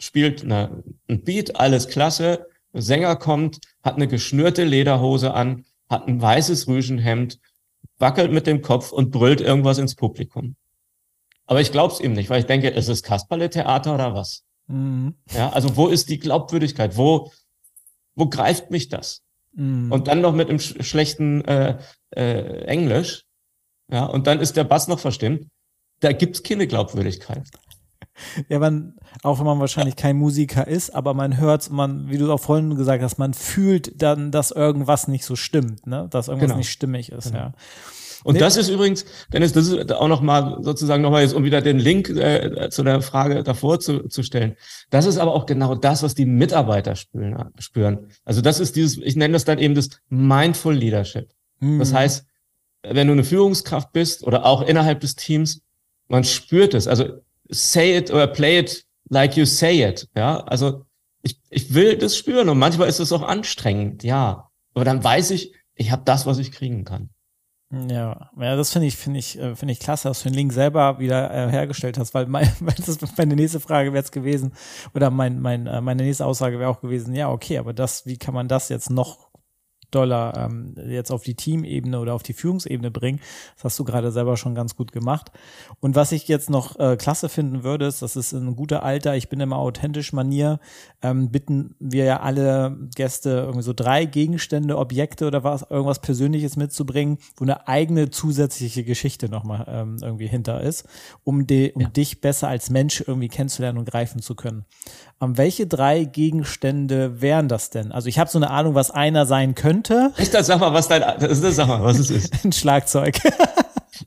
[0.00, 6.20] spielt eine, ein Beat, alles klasse, Sänger kommt, hat eine geschnürte Lederhose an, hat ein
[6.20, 7.38] weißes Rüschenhemd,
[7.98, 10.56] wackelt mit dem Kopf und brüllt irgendwas ins Publikum.
[11.46, 14.42] Aber ich glaub's ihm nicht, weil ich denke, ist es Kasperle-Theater oder was?
[14.66, 15.14] Mhm.
[15.30, 16.96] Ja, also wo ist die Glaubwürdigkeit?
[16.96, 17.30] Wo,
[18.14, 19.22] wo greift mich das?
[19.52, 19.92] Mhm.
[19.92, 21.78] Und dann noch mit einem sch schlechten äh,
[22.16, 23.24] äh, Englisch.
[23.92, 25.48] Ja, und dann ist der Bass noch verstimmt.
[26.00, 27.48] Da gibt's keine Glaubwürdigkeit.
[28.48, 32.32] Ja, man, auch wenn man wahrscheinlich kein Musiker ist, aber man hört, man, wie du
[32.32, 36.06] auch vorhin gesagt hast, man fühlt dann, dass irgendwas nicht so stimmt, ne?
[36.10, 36.58] Dass irgendwas genau.
[36.58, 37.38] nicht stimmig ist, genau.
[37.38, 37.52] ja.
[38.24, 38.40] Und nee.
[38.40, 42.08] das ist übrigens, Dennis, das ist auch nochmal sozusagen nochmal jetzt, um wieder den Link
[42.08, 44.56] äh, zu der Frage davor zu, zu stellen.
[44.88, 47.52] Das ist aber auch genau das, was die Mitarbeiter spüren.
[47.58, 48.06] spüren.
[48.24, 51.28] Also das ist dieses, ich nenne das dann eben das Mindful Leadership.
[51.60, 51.78] Mhm.
[51.78, 52.24] Das heißt,
[52.82, 55.60] wenn du eine Führungskraft bist oder auch innerhalb des Teams,
[56.08, 56.88] man spürt es.
[56.88, 57.20] Also
[57.54, 60.08] say it or play it like you say it.
[60.16, 60.84] Ja, also
[61.22, 64.50] ich, ich will das spüren und manchmal ist es auch anstrengend, ja.
[64.74, 67.10] Aber dann weiß ich, ich habe das, was ich kriegen kann.
[67.88, 70.52] Ja, ja, das finde ich, finde ich, äh, finde ich klasse, dass du den Link
[70.52, 72.48] selber wieder äh, hergestellt hast, weil mein,
[72.86, 74.52] das meine nächste Frage wäre es gewesen,
[74.94, 78.16] oder mein, mein, äh, meine nächste Aussage wäre auch gewesen, ja, okay, aber das, wie
[78.16, 79.23] kann man das jetzt noch
[79.94, 83.20] doller ähm, jetzt auf die Teamebene oder auf die Führungsebene bringen.
[83.56, 85.30] Das hast du gerade selber schon ganz gut gemacht.
[85.80, 89.16] Und was ich jetzt noch äh, klasse finden würde, ist, das ist ein guter Alter,
[89.16, 90.58] ich bin immer authentisch Manier,
[91.02, 96.56] ähm, bitten wir ja alle Gäste irgendwie so drei Gegenstände, Objekte oder was, irgendwas Persönliches
[96.56, 100.86] mitzubringen, wo eine eigene zusätzliche Geschichte nochmal ähm, irgendwie hinter ist,
[101.24, 101.88] um, de, um ja.
[101.88, 104.64] dich besser als Mensch irgendwie kennenzulernen und greifen zu können.
[105.20, 107.92] Ähm, welche drei Gegenstände wären das denn?
[107.92, 109.83] Also ich habe so eine Ahnung, was einer sein könnte.
[110.16, 112.32] Echt, sag mal, was dein, das ist, sag mal, was es ist.
[112.44, 113.18] Ein Schlagzeug.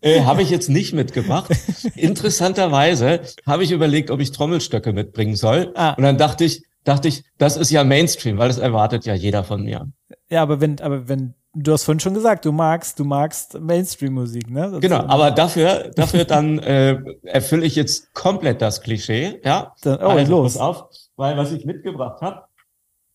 [0.02, 1.50] Äh, habe ich jetzt nicht mitgebracht.
[1.96, 5.72] Interessanterweise habe ich überlegt, ob ich Trommelstöcke mitbringen soll.
[5.76, 5.94] Ah.
[5.94, 9.44] Und dann dachte ich, dachte ich, das ist ja Mainstream, weil das erwartet ja jeder
[9.44, 9.88] von mir.
[10.30, 14.50] Ja, aber wenn, aber wenn, du hast vorhin schon gesagt, du magst, du magst Mainstream-Musik,
[14.50, 14.72] ne?
[14.72, 19.74] Das genau, aber dafür, dafür dann äh, erfülle ich jetzt komplett das Klischee, ja.
[19.82, 20.54] Dann, oh, also, los.
[20.54, 22.44] Pass auf, weil was ich mitgebracht habe,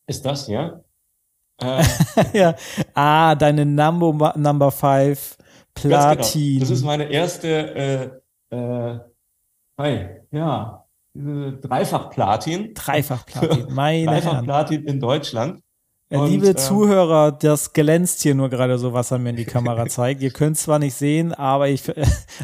[0.06, 0.84] ist das hier.
[1.62, 1.84] Äh,
[2.38, 2.54] ja.
[2.94, 5.36] Ah, deine Number, Number Five
[5.74, 6.54] Platin.
[6.54, 6.60] Genau.
[6.60, 8.20] Das ist meine erste,
[8.50, 8.98] äh, äh,
[9.78, 12.74] hi, ja, Dreifach Platin.
[12.74, 15.62] Dreifach Platin, meine Dreifach Platin in Deutschland.
[16.08, 19.46] Und, Liebe äh, Zuhörer, das glänzt hier nur gerade so, was er mir in die
[19.46, 20.20] Kamera zeigt.
[20.20, 21.90] Ihr könnt zwar nicht sehen, aber ich,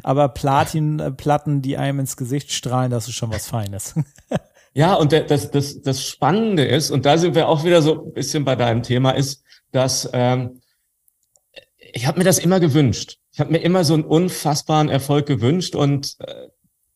[0.02, 3.94] aber Platinplatten, die einem ins Gesicht strahlen, das ist schon was Feines.
[4.74, 8.12] Ja, und das, das, das Spannende ist, und da sind wir auch wieder so ein
[8.12, 10.60] bisschen bei deinem Thema, ist, dass ähm,
[11.92, 13.18] ich habe mir das immer gewünscht.
[13.32, 16.48] Ich habe mir immer so einen unfassbaren Erfolg gewünscht und äh,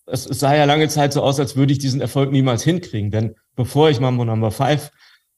[0.06, 3.11] es, sah ja lange Zeit so aus, als würde ich diesen Erfolg niemals hinkriegen.
[3.11, 4.90] Denn bevor ich Mambo Number Five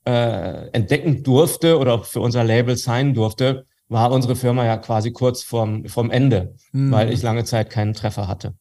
[0.06, 5.42] äh, entdecken durfte oder für unser Label sein durfte, war unsere Firma ja quasi kurz
[5.42, 6.90] vorm, vorm Ende, mhm.
[6.90, 8.54] weil ich lange Zeit keinen Treffer hatte.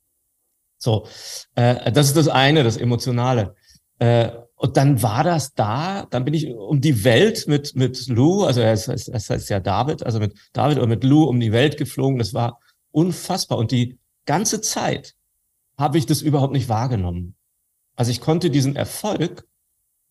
[0.77, 1.07] So,
[1.55, 3.55] äh, das ist das eine, das Emotionale.
[3.99, 8.43] Äh, und dann war das da, dann bin ich um die Welt mit, mit Lou,
[8.43, 11.51] also es heißt, es heißt ja David, also mit David oder mit Lou um die
[11.51, 12.17] Welt geflogen.
[12.17, 12.59] Das war
[12.91, 13.57] unfassbar.
[13.57, 15.15] Und die ganze Zeit
[15.77, 17.35] habe ich das überhaupt nicht wahrgenommen.
[17.95, 19.45] Also ich konnte diesen Erfolg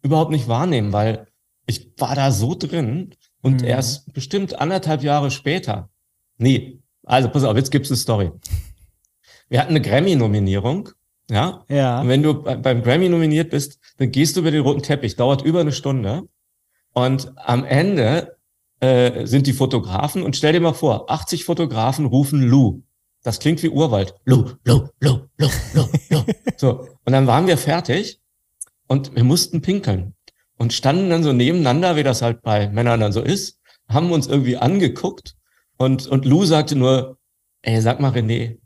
[0.02, 1.28] überhaupt nicht wahrnehmen, weil
[1.66, 3.68] ich war da so drin und mhm.
[3.68, 5.90] erst bestimmt anderthalb Jahre später.
[6.38, 8.32] Nee, also pass auf, jetzt gibt's eine Story.
[9.48, 10.90] Wir hatten eine Grammy-Nominierung,
[11.30, 11.64] ja?
[11.68, 12.00] Ja.
[12.00, 15.42] Und wenn du beim Grammy nominiert bist, dann gehst du über den roten Teppich, dauert
[15.42, 16.28] über eine Stunde.
[16.92, 18.36] Und am Ende
[18.80, 22.82] äh, sind die Fotografen und stell dir mal vor, 80 Fotografen rufen Lou.
[23.22, 24.14] Das klingt wie Urwald.
[24.24, 26.22] Lu, lu, lu, lu, lu, lu.
[26.56, 26.88] So.
[27.04, 28.20] Und dann waren wir fertig
[28.88, 30.14] und wir mussten pinkeln
[30.58, 33.58] und standen dann so nebeneinander, wie das halt bei Männern dann so ist,
[33.88, 35.36] haben uns irgendwie angeguckt
[35.76, 37.18] und, und Lou sagte nur,
[37.62, 38.58] ey, sag mal René,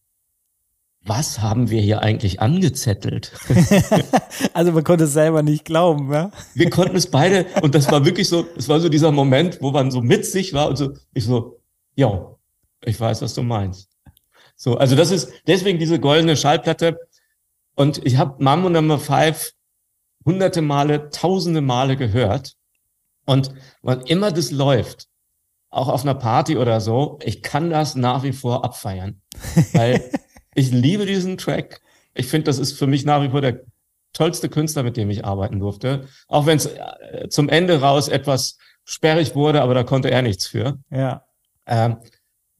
[1.06, 3.32] was haben wir hier eigentlich angezettelt?
[4.52, 6.30] also man konnte es selber nicht glauben, ja?
[6.54, 9.70] Wir konnten es beide und das war wirklich so, es war so dieser Moment, wo
[9.70, 11.60] man so mit sich war und so, ich so,
[11.94, 12.34] ja,
[12.84, 13.88] ich weiß, was du meinst.
[14.56, 16.98] So, also das ist deswegen diese goldene Schallplatte.
[17.74, 19.52] Und ich habe Mambo Number Five
[20.24, 22.56] hunderte Male, tausende Male gehört.
[23.26, 25.08] Und wann immer das läuft,
[25.70, 29.20] auch auf einer Party oder so, ich kann das nach wie vor abfeiern.
[29.72, 30.10] Weil
[30.56, 31.80] ich liebe diesen Track.
[32.14, 33.60] Ich finde, das ist für mich nach wie vor der
[34.12, 36.08] tollste Künstler, mit dem ich arbeiten durfte.
[36.28, 40.46] Auch wenn es äh, zum Ende raus etwas sperrig wurde, aber da konnte er nichts
[40.46, 40.78] für.
[40.90, 41.24] Ja.
[41.66, 41.98] Ähm,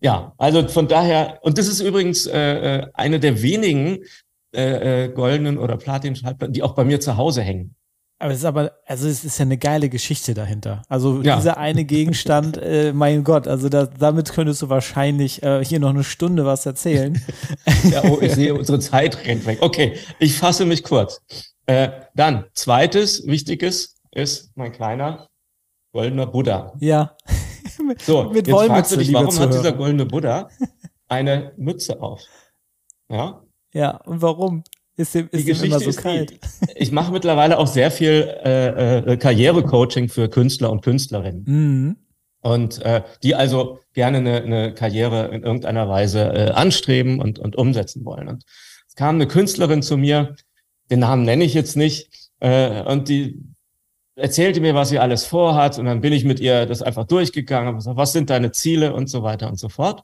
[0.01, 4.05] ja, also von daher, und das ist übrigens äh, äh, eine der wenigen
[4.55, 7.75] äh, äh, goldenen oder Platin-Schallplatten, die auch bei mir zu Hause hängen.
[8.19, 10.83] Aber es ist aber, also es ist ja eine geile Geschichte dahinter.
[10.89, 11.37] Also ja.
[11.37, 15.91] dieser eine Gegenstand, äh, mein Gott, also da, damit könntest du wahrscheinlich äh, hier noch
[15.91, 17.21] eine Stunde was erzählen.
[17.91, 19.59] ja, oh, ich sehe, unsere Zeit rennt weg.
[19.61, 21.21] Okay, ich fasse mich kurz.
[21.67, 25.29] Äh, dann, zweites Wichtiges ist mein kleiner
[25.93, 26.73] goldener Buddha.
[26.81, 27.17] Ja.
[27.99, 30.49] So, mit jetzt fragst du dich, warum hat dieser goldene Buddha
[31.09, 32.23] eine Mütze auf?
[33.11, 33.43] Ja?
[33.73, 34.65] Ja, und warum?
[34.97, 36.31] Ist dem, ist dem immer so kalt?
[36.31, 36.39] Die,
[36.75, 41.45] ich mache mittlerweile auch sehr viel äh, äh, Karrierecoaching für Künstler und Künstlerinnen.
[41.47, 41.97] Mhm.
[42.41, 47.57] Und äh, die also gerne eine, eine Karriere in irgendeiner Weise äh, anstreben und, und
[47.57, 48.29] umsetzen wollen.
[48.29, 48.45] Und
[48.89, 50.37] es kam eine Künstlerin zu mir,
[50.91, 53.43] den Namen nenne ich jetzt nicht, äh, und die
[54.15, 57.69] erzählte mir, was sie alles vorhat und dann bin ich mit ihr das einfach durchgegangen
[57.71, 60.03] und gesagt, was sind deine Ziele und so weiter und so fort.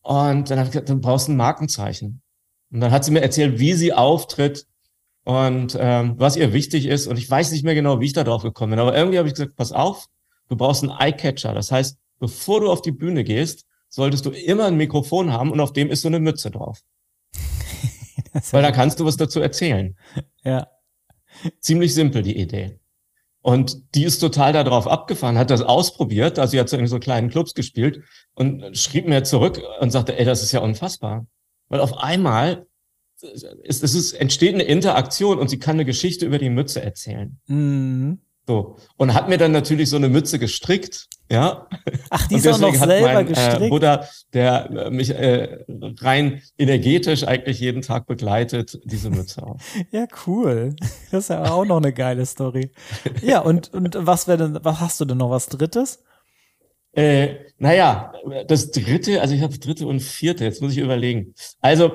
[0.00, 2.21] Und dann habe ich gesagt, du brauchst ein Markenzeichen.
[2.72, 4.66] Und dann hat sie mir erzählt, wie sie auftritt
[5.24, 7.06] und ähm, was ihr wichtig ist.
[7.06, 8.80] Und ich weiß nicht mehr genau, wie ich da drauf gekommen bin.
[8.80, 10.06] Aber irgendwie habe ich gesagt, pass auf,
[10.48, 11.52] du brauchst einen Eyecatcher.
[11.52, 15.60] Das heißt, bevor du auf die Bühne gehst, solltest du immer ein Mikrofon haben und
[15.60, 16.80] auf dem ist so eine Mütze drauf.
[18.50, 19.96] Weil da kannst du was dazu erzählen.
[20.42, 20.66] Ja.
[21.60, 22.78] Ziemlich simpel, die Idee.
[23.42, 27.00] Und die ist total darauf abgefahren, hat das ausprobiert, also sie hat so in so
[27.00, 28.02] kleinen Clubs gespielt
[28.34, 31.26] und schrieb mir zurück und sagte, ey, das ist ja unfassbar.
[31.72, 32.66] Weil auf einmal
[33.22, 37.38] ist, es ist, entsteht eine Interaktion und sie kann eine Geschichte über die Mütze erzählen.
[37.46, 38.18] Mhm.
[38.46, 38.76] So.
[38.96, 41.66] Und hat mir dann natürlich so eine Mütze gestrickt, ja.
[42.10, 43.62] Ach, die ist auch noch selber mein, äh, gestrickt.
[43.62, 45.64] Äh, Buddha, der äh, mich äh,
[46.00, 49.62] rein energetisch eigentlich jeden Tag begleitet, diese Mütze auf.
[49.92, 50.76] ja, cool.
[51.10, 52.70] Das ist ja auch noch eine geile Story.
[53.22, 56.02] Ja, und, und was wäre denn, was hast du denn noch was Drittes?
[56.92, 58.12] Äh, naja,
[58.48, 61.34] das dritte, also ich habe dritte und vierte, jetzt muss ich überlegen.
[61.60, 61.90] Also,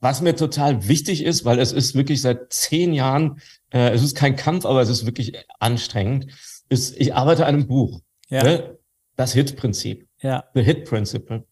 [0.00, 3.40] was mir total wichtig ist, weil es ist wirklich seit zehn Jahren
[3.72, 6.26] äh, es ist kein Kampf, aber es ist wirklich anstrengend,
[6.68, 8.00] ist, ich arbeite an einem Buch.
[8.28, 8.42] Ja.
[8.42, 8.78] Ne?
[9.16, 10.06] Das Hit-Prinzip.
[10.20, 10.44] Ja.
[10.54, 11.44] The Hit Principle.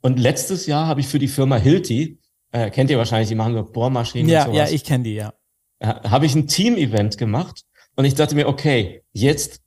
[0.00, 2.18] Und letztes Jahr habe ich für die Firma Hilti,
[2.52, 4.70] äh, kennt ihr wahrscheinlich, die machen so Bohrmaschinen ja, und sowas.
[4.70, 5.34] Ja, ich kenne die, ja.
[5.78, 7.64] Äh, habe ich ein Team-Event gemacht
[7.96, 9.62] und ich dachte mir, okay, jetzt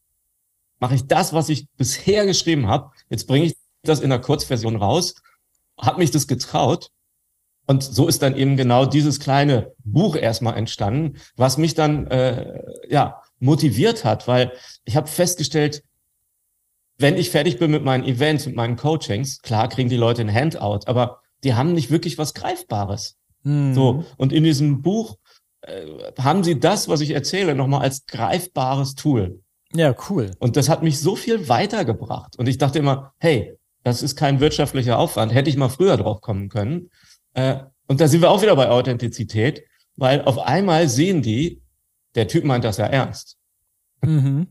[0.80, 2.92] mache ich das, was ich bisher geschrieben habe.
[3.10, 5.16] Jetzt bringe ich das in der Kurzversion raus.
[5.78, 6.92] Habe mich das getraut
[7.70, 12.64] und so ist dann eben genau dieses kleine Buch erstmal entstanden, was mich dann äh,
[12.90, 14.54] ja motiviert hat, weil
[14.86, 15.84] ich habe festgestellt,
[16.98, 20.34] wenn ich fertig bin mit meinen Events, mit meinen Coachings, klar kriegen die Leute ein
[20.34, 23.20] Handout, aber die haben nicht wirklich was Greifbares.
[23.44, 23.76] Mhm.
[23.76, 25.20] So und in diesem Buch
[25.62, 25.86] äh,
[26.18, 29.44] haben sie das, was ich erzähle, nochmal als greifbares Tool.
[29.74, 30.32] Ja, cool.
[30.40, 32.38] Und das hat mich so viel weitergebracht.
[32.38, 35.34] Und ich dachte immer, hey, das ist kein wirtschaftlicher Aufwand.
[35.34, 36.90] Hätte ich mal früher drauf kommen können.
[37.34, 39.64] Äh, und da sind wir auch wieder bei Authentizität,
[39.96, 41.62] weil auf einmal sehen die,
[42.16, 43.38] der Typ meint das ja ernst.
[44.02, 44.48] Mhm.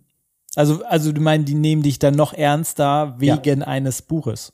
[0.55, 3.67] Also, also du meinst, die nehmen dich dann noch ernster wegen ja.
[3.67, 4.53] eines Buches.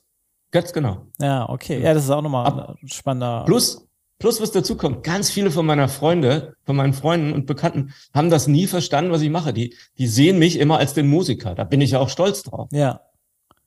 [0.51, 1.07] Ganz genau.
[1.19, 1.81] Ja, okay.
[1.81, 3.43] Ja, das ist auch nochmal Ab, ein spannender.
[3.45, 3.87] Plus,
[4.25, 8.31] plus was dazu kommt, ganz viele von meiner Freunde, von meinen Freunden und Bekannten haben
[8.31, 9.53] das nie verstanden, was ich mache.
[9.53, 11.53] Die, die sehen mich immer als den Musiker.
[11.53, 12.67] Da bin ich ja auch stolz drauf.
[12.71, 13.01] Ja.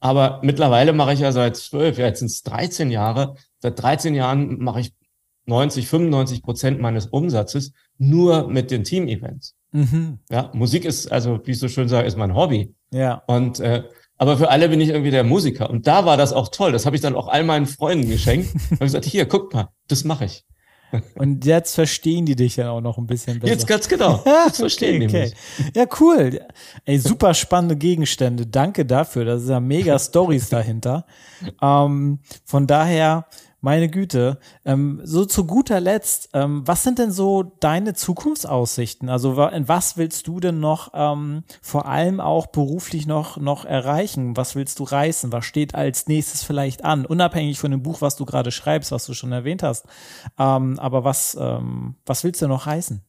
[0.00, 3.36] Aber mittlerweile mache ich ja seit zwölf, ja, jetzt sind es 13 Jahre.
[3.60, 4.92] Seit 13 Jahren mache ich
[5.46, 9.54] 90, 95 Prozent meines Umsatzes nur mit den Team-Events.
[9.70, 10.18] Mhm.
[10.28, 12.74] Ja, Musik ist, also wie ich so schön sage, ist mein Hobby.
[12.90, 13.22] Ja.
[13.28, 13.84] Und äh,
[14.18, 15.70] aber für alle bin ich irgendwie der Musiker.
[15.70, 16.72] Und da war das auch toll.
[16.72, 18.50] Das habe ich dann auch all meinen Freunden geschenkt.
[18.72, 20.44] habe gesagt, hier, guck mal, das mache ich.
[21.16, 23.52] Und jetzt verstehen die dich ja auch noch ein bisschen besser.
[23.52, 24.24] Jetzt ganz genau.
[24.46, 25.74] Jetzt verstehen okay, die mich.
[25.76, 26.40] Ja, cool.
[26.84, 28.46] Ey, super spannende Gegenstände.
[28.46, 29.24] Danke dafür.
[29.24, 31.04] Das ist ja mega Stories dahinter.
[31.60, 33.26] Ähm, von daher,
[33.60, 34.38] meine Güte.
[34.64, 39.08] Ähm, so zu guter Letzt, ähm, was sind denn so deine Zukunftsaussichten?
[39.08, 44.36] Also in was willst du denn noch ähm, vor allem auch beruflich noch, noch erreichen?
[44.36, 45.32] Was willst du reißen?
[45.32, 47.04] Was steht als nächstes vielleicht an?
[47.04, 49.86] Unabhängig von dem Buch, was du gerade schreibst, was du schon erwähnt hast.
[50.38, 53.02] Ähm, aber was, ähm, was willst du noch reißen?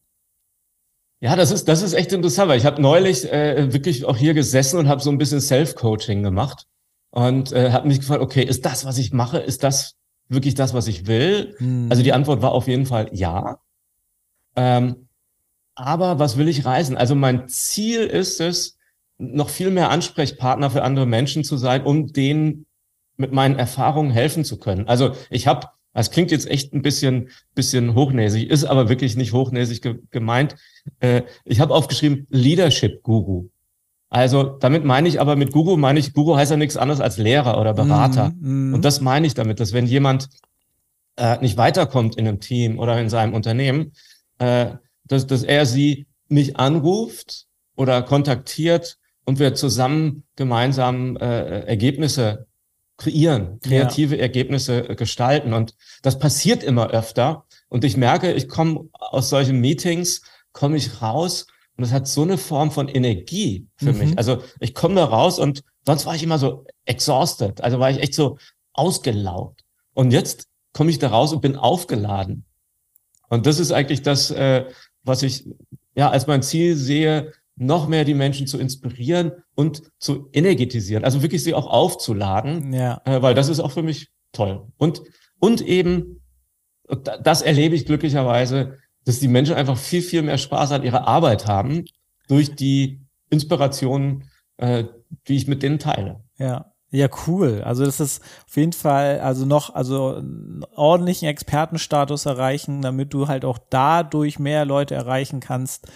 [1.22, 4.34] Ja, das ist, das ist echt interessant, weil ich habe neulich äh, wirklich auch hier
[4.34, 6.66] gesessen und habe so ein bisschen Self-Coaching gemacht
[7.12, 9.99] und äh, habe mich gefragt, okay, ist das, was ich mache, ist das
[10.30, 11.56] wirklich das, was ich will?
[11.60, 11.88] Mhm.
[11.90, 13.60] Also die Antwort war auf jeden Fall ja.
[14.56, 15.08] Ähm,
[15.76, 16.98] aber was will ich reisen?
[16.98, 18.78] Also mein Ziel ist es,
[19.20, 22.66] noch viel mehr Ansprechpartner für andere Menschen zu sein, um denen
[23.18, 24.88] mit meinen Erfahrungen helfen zu können.
[24.88, 29.34] Also ich habe, das klingt jetzt echt ein bisschen, bisschen hochnäsig, ist aber wirklich nicht
[29.34, 30.56] hochnäsig ge gemeint.
[31.02, 33.50] Äh, ich habe aufgeschrieben Leadership Guru.
[34.10, 37.18] Also damit meine ich aber mit Guru meine ich, Guru heißt ja nichts anderes als
[37.18, 38.32] Lehrer oder Berater.
[38.40, 38.74] Mm, mm.
[38.74, 40.30] Und das meine ich damit, dass wenn jemand
[41.16, 43.94] äh, nicht weiterkommt in einem Team oder in seinem Unternehmen,
[44.40, 44.72] äh,
[45.06, 47.46] dass, dass er sie mich anruft
[47.76, 52.48] oder kontaktiert und wir zusammen gemeinsam äh, Ergebnisse
[52.98, 54.24] kreieren, kreative ja.
[54.24, 55.54] Ergebnisse gestalten.
[55.54, 57.46] Und das passiert immer öfter.
[57.70, 61.46] Und ich merke, ich komme aus solchen Meetings, komme ich raus
[61.80, 64.00] und das hat so eine Form von Energie für mhm.
[64.00, 64.18] mich.
[64.18, 67.62] Also ich komme da raus und sonst war ich immer so exhausted.
[67.62, 68.38] Also war ich echt so
[68.74, 69.64] ausgelaugt.
[69.94, 72.44] Und jetzt komme ich da raus und bin aufgeladen.
[73.30, 74.66] Und das ist eigentlich das, äh,
[75.04, 75.46] was ich
[75.96, 81.06] ja als mein Ziel sehe, noch mehr die Menschen zu inspirieren und zu energetisieren.
[81.06, 82.74] Also wirklich sie auch aufzuladen.
[82.74, 83.02] Ja.
[83.06, 84.68] Äh, weil das ist auch für mich toll.
[84.76, 85.02] Und,
[85.40, 86.22] und eben,
[87.24, 88.80] das erlebe ich glücklicherweise,
[89.10, 91.84] dass die Menschen einfach viel, viel mehr Spaß an ihrer Arbeit haben
[92.28, 93.02] durch die
[93.32, 94.26] Inspiration,
[94.58, 94.84] äh,
[95.28, 96.20] die ich mit denen teile.
[96.38, 96.72] Ja.
[96.92, 97.62] Ja, cool.
[97.64, 103.28] Also das ist auf jeden Fall, also noch, also einen ordentlichen Expertenstatus erreichen, damit du
[103.28, 105.88] halt auch dadurch mehr Leute erreichen kannst,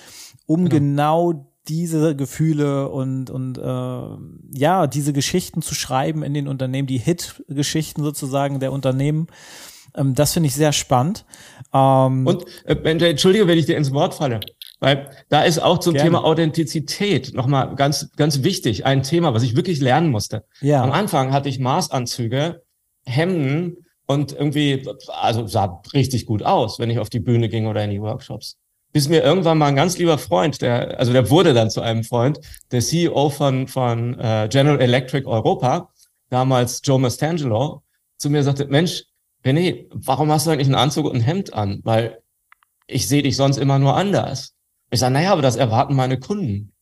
[0.46, 6.48] um genau, genau diese Gefühle und und äh, ja diese Geschichten zu schreiben in den
[6.48, 9.28] Unternehmen, die Hit-Geschichten sozusagen der Unternehmen
[9.96, 11.26] ähm, das finde ich sehr spannend.
[11.74, 12.76] Ähm, und äh,
[13.10, 14.40] entschuldige, wenn ich dir ins Wort falle.
[14.80, 16.10] Weil da ist auch zum Gerne.
[16.10, 20.44] Thema Authentizität nochmal ganz, ganz wichtig, ein Thema, was ich wirklich lernen musste.
[20.60, 20.84] Ja.
[20.84, 22.64] Am Anfang hatte ich Maßanzüge,
[23.06, 23.78] Hemden
[24.08, 27.92] und irgendwie, also sah richtig gut aus, wenn ich auf die Bühne ging oder in
[27.92, 28.58] die Workshops.
[28.92, 32.04] Bis mir irgendwann mal ein ganz lieber Freund, der, also der wurde dann zu einem
[32.04, 32.40] Freund,
[32.72, 35.90] der CEO von, von äh, General Electric Europa,
[36.30, 37.84] damals Joe Mastangelo,
[38.18, 39.04] zu mir sagte, Mensch,
[39.44, 41.82] René, warum hast du eigentlich einen Anzug und ein Hemd an?
[41.84, 42.20] Weil
[42.88, 44.56] ich sehe dich sonst immer nur anders.
[44.90, 46.74] Ich sage, naja, aber das erwarten meine Kunden.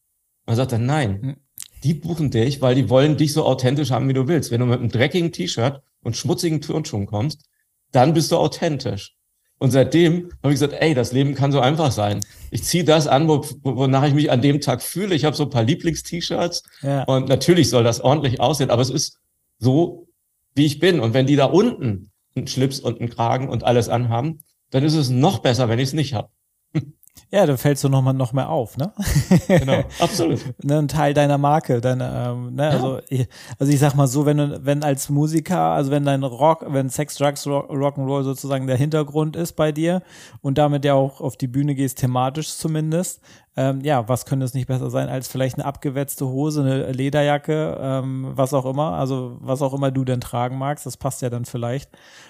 [0.45, 1.36] Und er sagt dann, nein, hm.
[1.84, 4.51] die buchen dich, weil die wollen dich so authentisch haben, wie du willst.
[4.51, 7.45] Wenn du mit einem dreckigen T-Shirt und schmutzigen Turnschuhen kommst,
[7.91, 9.16] dann bist du authentisch.
[9.57, 12.22] Und seitdem habe ich gesagt, ey, das Leben kann so einfach sein.
[12.49, 15.14] Ich ziehe das an, wo, wonach ich mich an dem Tag fühle.
[15.14, 17.03] Ich habe so ein paar Lieblingst-T-Shirts ja.
[17.03, 19.20] und natürlich soll das ordentlich aussehen, aber es ist
[19.59, 20.07] so,
[20.55, 20.99] wie ich bin.
[20.99, 24.96] Und wenn die da unten einen Schlips und einen Kragen und alles anhaben, dann ist
[24.96, 26.30] es noch besser, wenn ich es nicht habe.
[27.30, 28.94] Ja, dann fällst du noch mal noch mehr auf, ne?
[29.48, 30.40] Genau, absolut.
[30.64, 32.70] ne, ein Teil deiner Marke, deine, ähm, ne, ja.
[32.70, 33.28] also, ich,
[33.58, 36.90] also ich sag mal so, wenn du, wenn als Musiker, also wenn dein Rock, wenn
[36.90, 40.02] Sex, Drugs, Rock, Rock'n'Roll sozusagen der Hintergrund ist bei dir
[40.42, 43.22] und damit ja auch auf die Bühne gehst, thematisch zumindest,
[43.58, 47.78] ähm, ja, was könnte es nicht besser sein als vielleicht eine abgewetzte Hose, eine Lederjacke,
[47.82, 51.30] ähm, was auch immer, also was auch immer du denn tragen magst, das passt ja
[51.30, 51.89] dann vielleicht.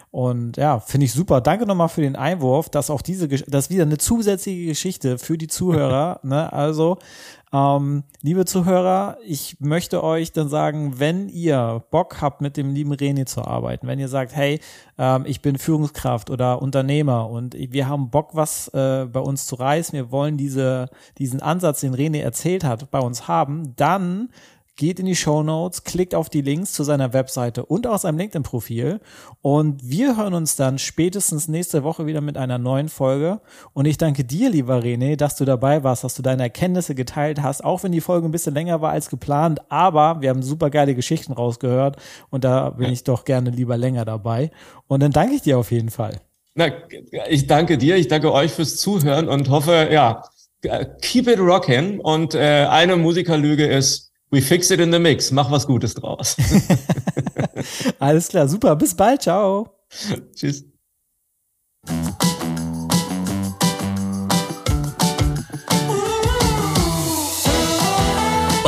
[0.10, 1.40] Und ja, finde ich super.
[1.40, 5.48] Danke nochmal für den Einwurf, dass auch diese, das wieder eine zusätzliche Geschichte für die
[5.48, 6.20] Zuhörer.
[6.24, 6.52] ne?
[6.52, 6.98] Also,
[7.54, 12.94] ähm, liebe Zuhörer, ich möchte euch dann sagen, wenn ihr Bock habt, mit dem lieben
[12.94, 14.60] René zu arbeiten, wenn ihr sagt, hey,
[14.98, 19.56] ähm, ich bin Führungskraft oder Unternehmer und wir haben Bock, was äh, bei uns zu
[19.56, 24.30] reißen, wir wollen diese, diesen Ansatz, den René erzählt hat, bei uns haben, dann
[24.82, 28.18] geht in die Show Notes, klickt auf die Links zu seiner Webseite und auch seinem
[28.18, 29.00] LinkedIn-Profil.
[29.44, 33.42] Und wir hören uns dann spätestens nächste Woche wieder mit einer neuen Folge.
[33.74, 37.44] Und ich danke dir, lieber René, dass du dabei warst, dass du deine Erkenntnisse geteilt
[37.44, 39.62] hast, auch wenn die Folge ein bisschen länger war als geplant.
[39.70, 41.98] Aber wir haben super geile Geschichten rausgehört
[42.32, 44.50] und da bin ich doch gerne lieber länger dabei.
[44.88, 46.22] Und dann danke ich dir auf jeden Fall.
[46.56, 46.70] Na,
[47.30, 50.24] ich danke dir, ich danke euch fürs Zuhören und hoffe, ja,
[51.04, 52.00] keep it rocking.
[52.00, 55.32] Und äh, eine Musikerlüge ist, We fix it in the mix.
[55.32, 56.38] Mach was Gutes draus.
[58.00, 58.76] Alles klar, super.
[58.78, 59.22] Bis bald.
[59.22, 59.68] Ciao.
[60.34, 60.66] Tschüss.